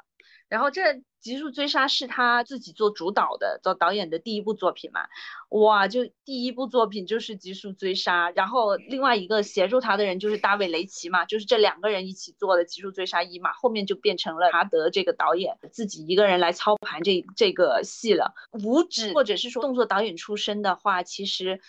[0.47, 0.82] 然后这
[1.20, 5.01] 《极速追杀》是他自己做主导的，做导演的第一部作品嘛，
[5.49, 18.34] 哇，就第一部作品就是《极速追杀》，然后另外一个协助他的人就是大卫·雷奇嘛，就是这两个人一起做的《极速追杀一》嘛，后面就变成了查德这个导演自己一个人来操盘这这个戏了。
[18.63, 21.61] 五指或者是说动作导演出身的话，其实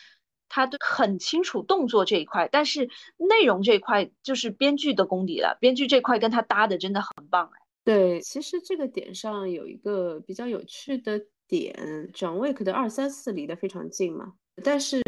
[0.50, 7.62] 他都很清楚动作这一块，但是内容这一块就是编剧的功底了，编剧这块跟他搭的真的很棒哎。
[7.82, 11.74] 对，其实这个点上有一个比较有趣的点
[12.12, 15.00] ，John Wick 的二三四离得非常近嘛，但是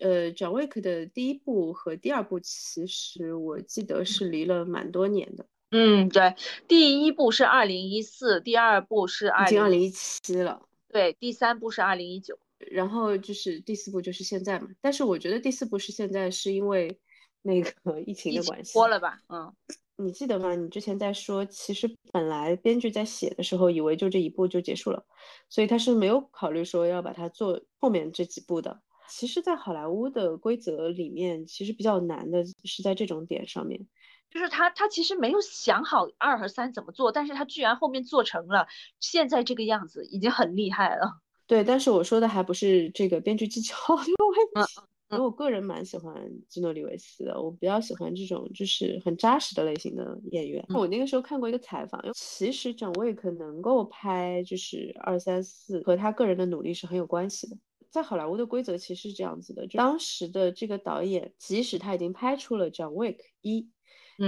[0.00, 5.46] 呃，John Wick 的第一部和第二部其实我记得是离了蛮多年的。
[5.70, 6.34] 嗯，对，
[6.66, 10.62] 第一部是二零一四，第二部是已经二零一七了。
[10.88, 14.68] 对，第三部是二零一九，然后就是第四部就是现在嘛。
[14.80, 16.98] 但是我觉得第四部是现在是因为
[17.42, 18.72] 那个 疫情的关系。
[18.72, 19.20] 播了吧？
[19.28, 19.54] 嗯。
[19.98, 20.54] 你记得吗？
[20.54, 25.06] 你之前在说，其实本来编剧在写的时候，以为就这一部就结束了，
[25.48, 28.82] 所以他是没有考虑说要把它做后面这几部的。
[29.08, 33.86] 其实，在好莱坞的规则里面，其实比较难的是在这种点上面，
[34.30, 38.66] 就是他他其实没有想好二和三怎么做，但是他居然后面做成了
[39.00, 41.22] 现在这个样子，已经很厉害了。
[41.46, 44.72] 对，但是我说的还不是这个编剧技巧的问题。
[45.08, 46.12] 因为我个人蛮喜欢
[46.48, 50.64] 基诺里维斯的，我比较喜欢这种就是很扎实的类型的演员。
[50.70, 57.56] 我那个时候看过一个采访，其实蒋卫可能够拍就是二三四和他个人的努力是很有关系的。
[57.88, 63.60] 在好莱坞的规则其实是这样子的，就当时的这个导演，即使他已经拍出了《John Wick 一》，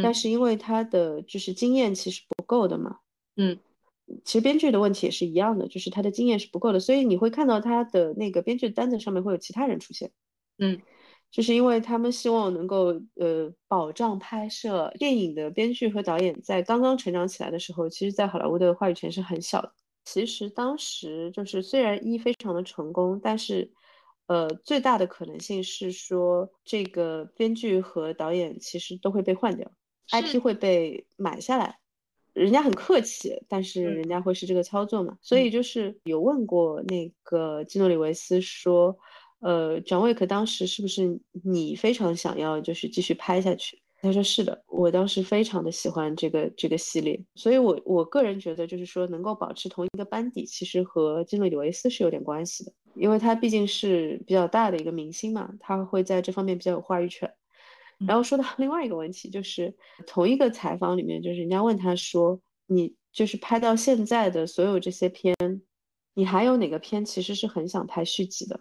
[0.00, 3.00] 但是因为他的就是经验其实不够的嘛，
[3.34, 3.58] 嗯，
[4.24, 10.10] 其实编剧的问题也是一样的，就是他的经验是不够的，所以你会看到他的那个编剧单子上面会有其他人出现。
[10.58, 10.80] 嗯，
[11.30, 19.72] 就是因为他们希望能够呃保障拍摄电影的编剧和导演在刚刚成长起来的时候，其实，在好莱坞的话语权是很小的。
[20.04, 23.70] 其实当时就是虽然一非常的成功，但是
[24.26, 29.70] 呃最大的可能性是说这个编剧和导演其实都会被换掉
[30.10, 31.78] ，IP 会被买下来。
[32.38, 35.18] 人家很客气，但是人家会是这个操作嘛？
[35.20, 38.96] 所以就是有问过那个基诺里维斯说。
[39.40, 43.80] 呃，蒋卫可当时是不是你非常想要就是继续拍下去？
[44.02, 57.32] 他说是的，我当时非常的喜欢这个这个系列，所以我我个人觉得就是说能够保持同一个班底，其实和基诺里维斯是有点关系的，因为他毕竟是比较大的一个明星嘛，他会在这方面比较有话语权。
[58.06, 59.74] 然后说到 另外一个问题，就是
[60.06, 65.34] 同一个采访里面，就是人家问他说，你就是拍到现在的所有这些片，
[66.14, 68.60] 你还有哪个片其实是很想拍续集的？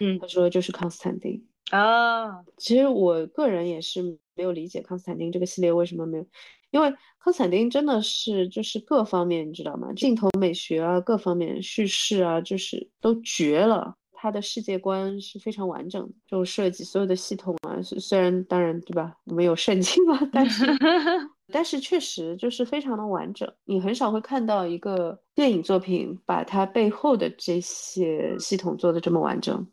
[0.00, 2.44] 嗯，他说就是康斯坦丁啊。
[2.56, 4.02] 其实我个人也是
[4.34, 6.26] 没有理解康斯坦丁这个系列为什么没有，
[6.70, 9.92] 因为康斯坦丁真的是就是各方面你知道吗？
[9.94, 13.96] 镜头美学啊，各方面叙事啊，就是都绝了。
[14.20, 20.66] 他的世界观是非常完整的，这种设计所有的系统啊，虽然当然对吧，我们有圣经嘛，但是
[21.52, 23.48] 但是确实就是非常的完整。
[23.64, 29.64] 你很少会看到一个电影作品把它背后的这些系统做的这么完整。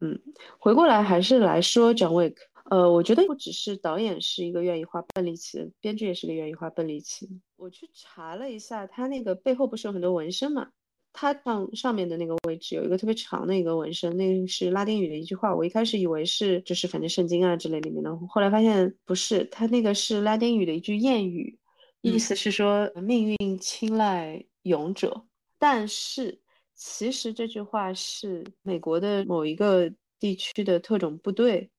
[0.00, 0.20] 嗯，
[0.58, 2.34] 回过来还是来说 John Wick。
[2.74, 7.28] 呃，我觉得不只是导演是一个愿意花笨力气的，编剧也是个愿意花笨力气。
[7.54, 10.68] 我去查了一下，他那个背后不是有很多纹身嘛？
[11.12, 15.54] 他上上面的那个位置有一个特别长的一个纹身，那个是拉丁语的一句话。
[15.54, 21.56] 我一开始以为是就是反正圣经啊之类里面的，后来发现不是，他那个是拉丁语的一句谚语，
[22.00, 25.24] 意思是说命运青睐勇者。
[25.60, 26.40] 但是
[26.74, 31.70] 其实这句话是美国的某一个地区的特种部队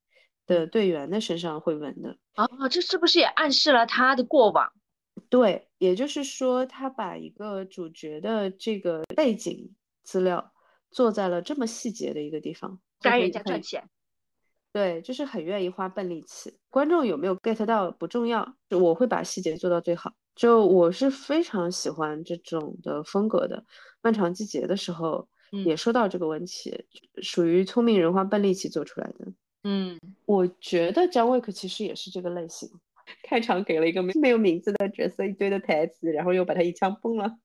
[0.46, 2.16] 的队员的身上会纹的。
[2.34, 4.72] 啊，这是不是也暗示了他的过往？
[5.28, 10.52] 对，也就是说，他把一个主角的这个背景资料
[10.90, 13.88] 做在了这么细节的一个地方，该人家赚钱。
[14.72, 16.58] 对，就是很愿意花笨力气。
[16.68, 20.12] 观众有没有 get 到不重要，我会把细节做到最好。
[20.34, 23.64] 就我是非常喜欢这种的风格的。
[24.02, 25.26] 漫长季节的时候
[25.64, 26.84] 也说到这个问题，
[27.22, 29.32] 属于聪明人花笨力气做出来的。
[29.68, 32.70] 嗯，我觉得 John Wick 其实也是这个类型。
[33.22, 37.36] 开场给了一个没没有名字的角色一堆的台词，然后又把他一枪崩了，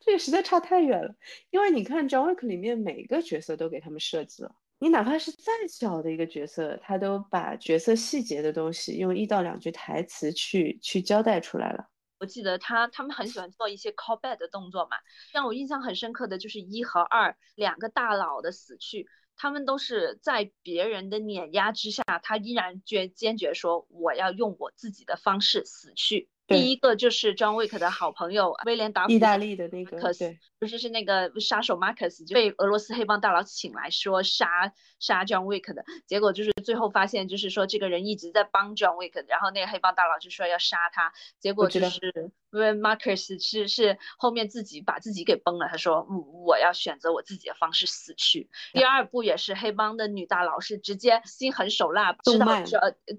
[0.00, 1.14] 这个实在差太远了。
[1.50, 11.88] 因为你看《John Wick》里面每个角色都给他们设计了，你哪怕是再小的一个角色，他都把角色细节的东西用一到两句台词去去交代出来了。
[12.18, 14.96] 我记得他他们很喜欢做一些 callback 的动作嘛，
[15.32, 19.08] 让我印象很深刻的就是一和二两个大佬的死去。
[19.40, 26.28] 他们都是在别人的碾压之下，他依然坚坚决说我要用我自己的方式死去。
[26.46, 35.84] 第一个就是 John Wick 的好朋友威廉达，意大利的那个，对，不是是那个杀手 Marcus 就被俄罗斯黑帮大佬请来说杀杀 John Wick 的。
[36.06, 48.50] 结果，就是最后发现就是说这个人一直在帮 John Wick，然后那个黑帮大佬就说要杀他，结果就是因为 Marcus 是是后面自己把自己给崩了，他说嗯我要选择我自己的方式死去。
[48.72, 52.46] 第二部也是黑帮的女大佬是直接心狠手辣，知道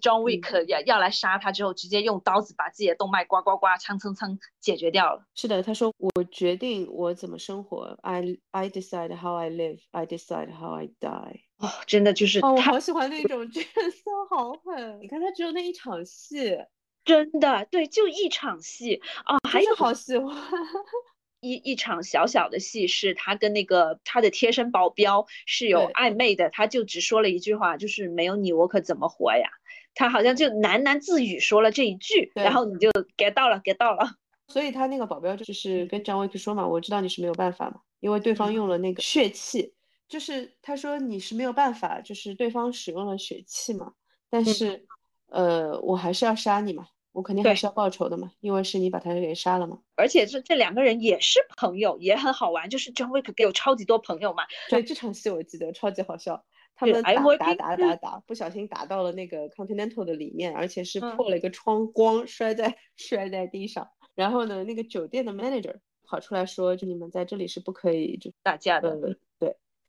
[0.02, 3.26] John Wick 要要来杀他之后，直接用刀子把自己的动脉。
[3.32, 5.26] 呱呱呱，蹭蹭蹭，解决掉了。
[5.36, 7.98] 是的，他说我决定我怎么生活。
[8.02, 9.80] I I decide how I live.
[9.92, 11.44] I decide how I die.
[11.60, 15.00] 哦，真的就是哦，我好喜欢那种角色，好狠。
[15.00, 16.58] 你看他只有那一场戏，
[17.04, 19.02] 真的对，就一场戏。
[19.26, 20.36] 啊，还有好喜欢。
[21.42, 29.50] 一一场小小的戏，是他跟那个他的贴身保镖是有暧昧的，他就只说了一句话，就是没有你我可怎么活呀。
[29.96, 34.08] 他好像就喃喃自语说了这一句，然后你就 get 到了，get 到了。
[34.50, 39.74] 所以他那个保镖就是跟张卫克说嘛，我知道你是没有办法嘛，因为对方用了那个血气，
[40.08, 43.94] 就是他说你是没有办法，就是对方使用了血气嘛，
[44.30, 44.86] 但是
[45.32, 49.80] 呃，我还是要杀你嘛，我肯定还是要报仇的嘛，因为是你把他给杀了嘛。
[49.96, 54.44] 而且这这两个人也是朋友，也很好玩，就是张卫克有超级多朋友嘛。
[54.70, 56.44] 对这场戏我记得超级好笑。
[56.76, 63.90] 他们打打打打打，不小心打到了那个 Continental 的里面，而且是破了一个窗，光摔在摔在地上。
[64.16, 69.18] 然后呢，那个酒店的 manager 跑出来说：“就你们在这里是不可以就打架的。”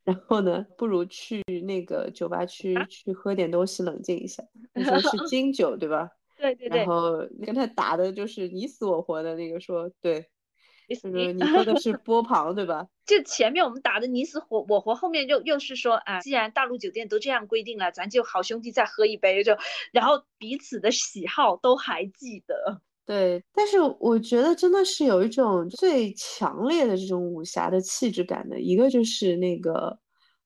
[0.04, 0.12] 对。
[0.14, 4.42] 然后呢，不如去那个酒吧区去喝点东西冷静一下。
[4.74, 6.10] 你说是 金酒对吧？
[6.38, 6.78] 对对对。
[6.78, 10.26] 然后跟他打的就是你死我活的那个说对。
[11.04, 12.86] 你你喝的是 波旁对吧？
[13.06, 19.56] 就前面我们打的你死我我活，后面又又是说啊，既然大陆酒店都这样规定了，咱就好兄弟再喝一杯，就
[19.92, 22.82] 然后彼此的喜好都还记得。
[23.04, 29.98] 对，但是我觉得真的是有一种最强烈的这种武侠的气质感的，一个就是那个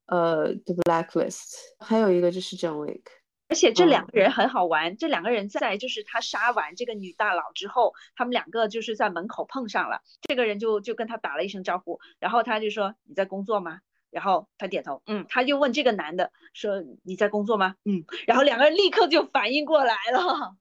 [0.07, 1.36] 呃《The Blacklist》，
[1.84, 3.02] 还有一个就是 John Wick。
[3.48, 10.00] 而且这两个人很好玩，这两个人在就是他杀完这个女大佬之后，他们两个就是在门口碰上了。
[10.22, 13.78] 这个人就就跟他打了一声招呼，然后他就说你在工作吗？
[14.11, 17.76] 然后他点头，嗯，他就问这个男的说你在工作吗？
[17.84, 20.57] 嗯，然后两个人立刻就反应过来了。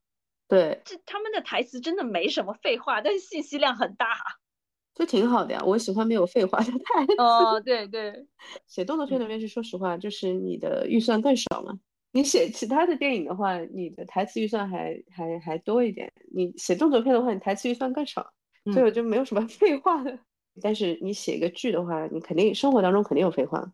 [0.47, 4.07] 对，这他们的台词真的没什么废话，但是信息量很大，
[4.93, 5.61] 就挺好的呀。
[5.65, 7.15] 我喜欢没有废话的台词。
[7.17, 8.27] 哦，对对，
[8.67, 11.73] 写动作片的面试，说实话，就是你的预算更少嘛。
[12.11, 16.13] 你写其他的电影的话，你的台词预算还还还多一点。
[16.33, 18.31] 你写动作片的话，你台词预算更少，
[18.71, 20.17] 所以我就没有什么 废话的。
[20.61, 23.69] 但是你写一个剧的话，你肯定生活当中肯定有废话。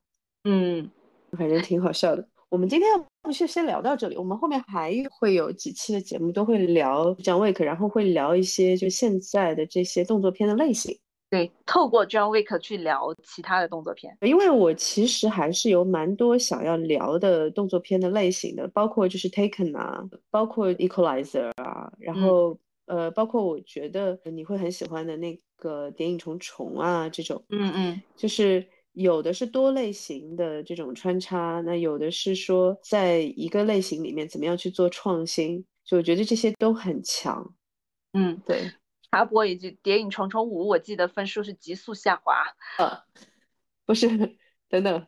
[0.46, 0.90] 嗯，
[1.38, 2.28] 反正挺好笑的。
[2.52, 11.00] 我们今天要不就先聊到这里，我们后面还会有几期的节目都会聊 John Wick，然后会聊一些就现在的这些动作片的类型。
[11.30, 37.56] 对，透过 John Wick 去聊其他的动作片，因为我其实还是有蛮多想要聊的动作片的类型的，包括就是 Taken 啊，包括 Equalizer 啊，然后呃，包括我觉得你会很喜欢的那个谍影重重啊这种，嗯嗯，就是有的是多类型的这种穿插，那有的是说在一个类型里面怎么样去做创新，就我觉得这些都很强，
[38.14, 38.72] 嗯，对。
[39.14, 42.46] 插播一句，《谍影重重五》我记得分数是急速下滑。
[42.78, 43.04] 呃，
[43.86, 44.08] 不是，
[44.70, 45.06] 等等，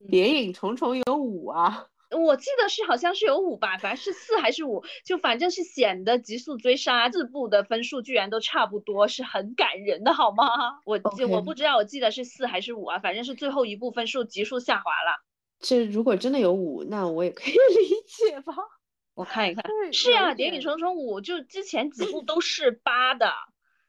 [0.10, 1.86] 《谍影重重》有五啊？
[2.10, 10.46] 我记得是好像是有五吧，反正是四还是五，就反正是显得急速追杀四部的分数居然都差不多，是很感人的好吗？
[10.84, 12.98] 我记我不知道，我记得是四还是五啊？
[13.00, 15.24] 反正是最后一部分数急速下滑了。
[15.58, 18.54] 这如果真的有五，那我也可以 理解吧。
[19.14, 23.32] 我看一看，是啊，《谍影重重五》就之前几部 都是八的，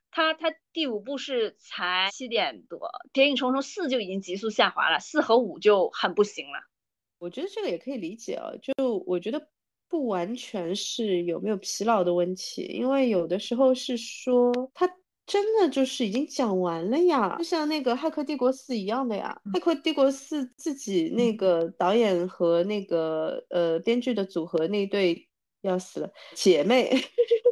[0.10, 2.80] 它它第五部是才七点多，
[3.12, 6.62] 《谍影重重四》就已经急速下滑了，四和五就很不行了。
[7.20, 9.48] 我觉得这个也可以理解啊，就我觉得
[9.90, 14.88] 不完全是有没有疲劳的问题，因为有的时候是说他
[15.26, 25.28] 真的就是已经讲完了呀，就像那个《骇客帝国四》一样的呀，《骇客帝国四》自己那个导演和那个呃编剧的组合那对
[25.62, 26.92] 要死了姐妹，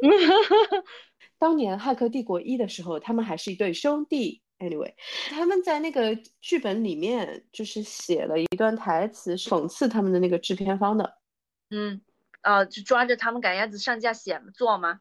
[1.38, 4.42] 当年《骇客帝国一》的时候，他们还是一对兄弟。
[4.58, 4.94] Anyway，
[5.30, 11.18] 他们在那个剧本里面就是写了一段台词，讽刺他们的那个制片方的。
[11.68, 12.00] 嗯，
[12.40, 15.00] 啊，就抓着他们赶鸭子上架写做吗？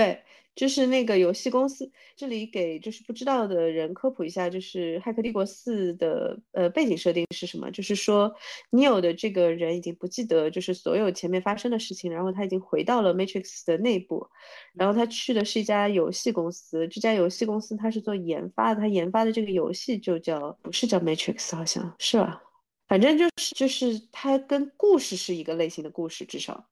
[0.00, 0.22] 对。
[0.56, 7.70] 就是那个游戏公司，这里给就是不知道的人科普一下，就是《骇客帝国四》的呃背景设定是什么？
[7.70, 8.34] 就是说
[8.70, 14.26] 你有的这个人已经不记得就是所有前面发生的事情，然后他已经回到了 Matrix 的内部，
[14.72, 22.42] 然后他去的是一家游戏公司，这家游戏公司他是做研发的，他研发的这个游戏就叫不是叫 Matrix，好像是吧？
[22.88, 26.66] 反正就是就是它跟故事是一个类型的故事，至少。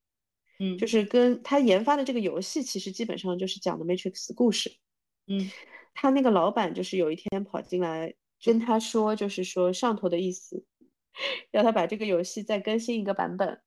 [0.64, 4.72] 嗯，就是跟他研发的这个游戏，其实基本上就是讲的 Matrix 故事。
[5.26, 5.50] 嗯，
[5.92, 10.64] 他那个老板就是有一天跑进来跟他说，就是说上头的意思，
[11.50, 13.60] 要他把这个游戏再更新一个版本。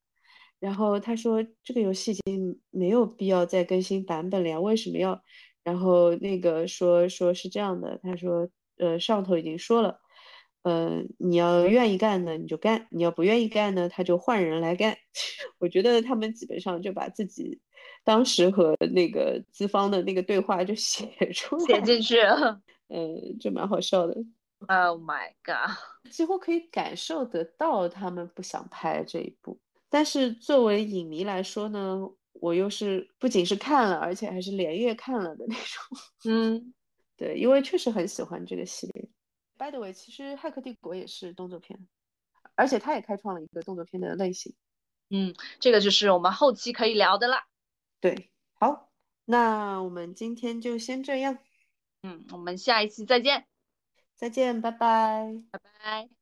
[0.60, 5.22] 然后他说这个游戏已经没有必要再更新版本了呀，为什么要？
[5.64, 10.00] 然后那个说说是这样的，他说呃上头已经说了。
[10.68, 14.98] 呃，你要愿意干呢，你就干；你要不愿意干呢，他就换人来干。
[15.60, 17.58] 我觉得他们基本上就把自己
[18.04, 24.14] 当时和那个资方的那个对话就 写出来，写进去了，嗯，就蛮好笑的。
[24.68, 25.78] Oh my god，
[26.12, 29.58] 几乎可以感受得到他们不想拍这一部。
[29.90, 31.98] 但是作为影迷来说呢，
[32.34, 35.98] 我又是不仅是看了，而且还是连夜看了的那种。
[36.26, 36.74] 嗯，
[37.16, 39.07] 对，因为确实很喜欢这个系列。
[39.58, 41.88] By the way，其实《骇客帝国》也是动作片，
[42.56, 44.56] 而且它也开创了一个动作片的类型。
[45.10, 47.48] 嗯，这个就是我们后期可以聊的啦。
[48.00, 48.92] 对，好，
[49.26, 51.40] 那我们今天就先这样。
[52.04, 53.48] 嗯，我们下一期再见。
[54.16, 56.17] 再见，拜拜，拜拜。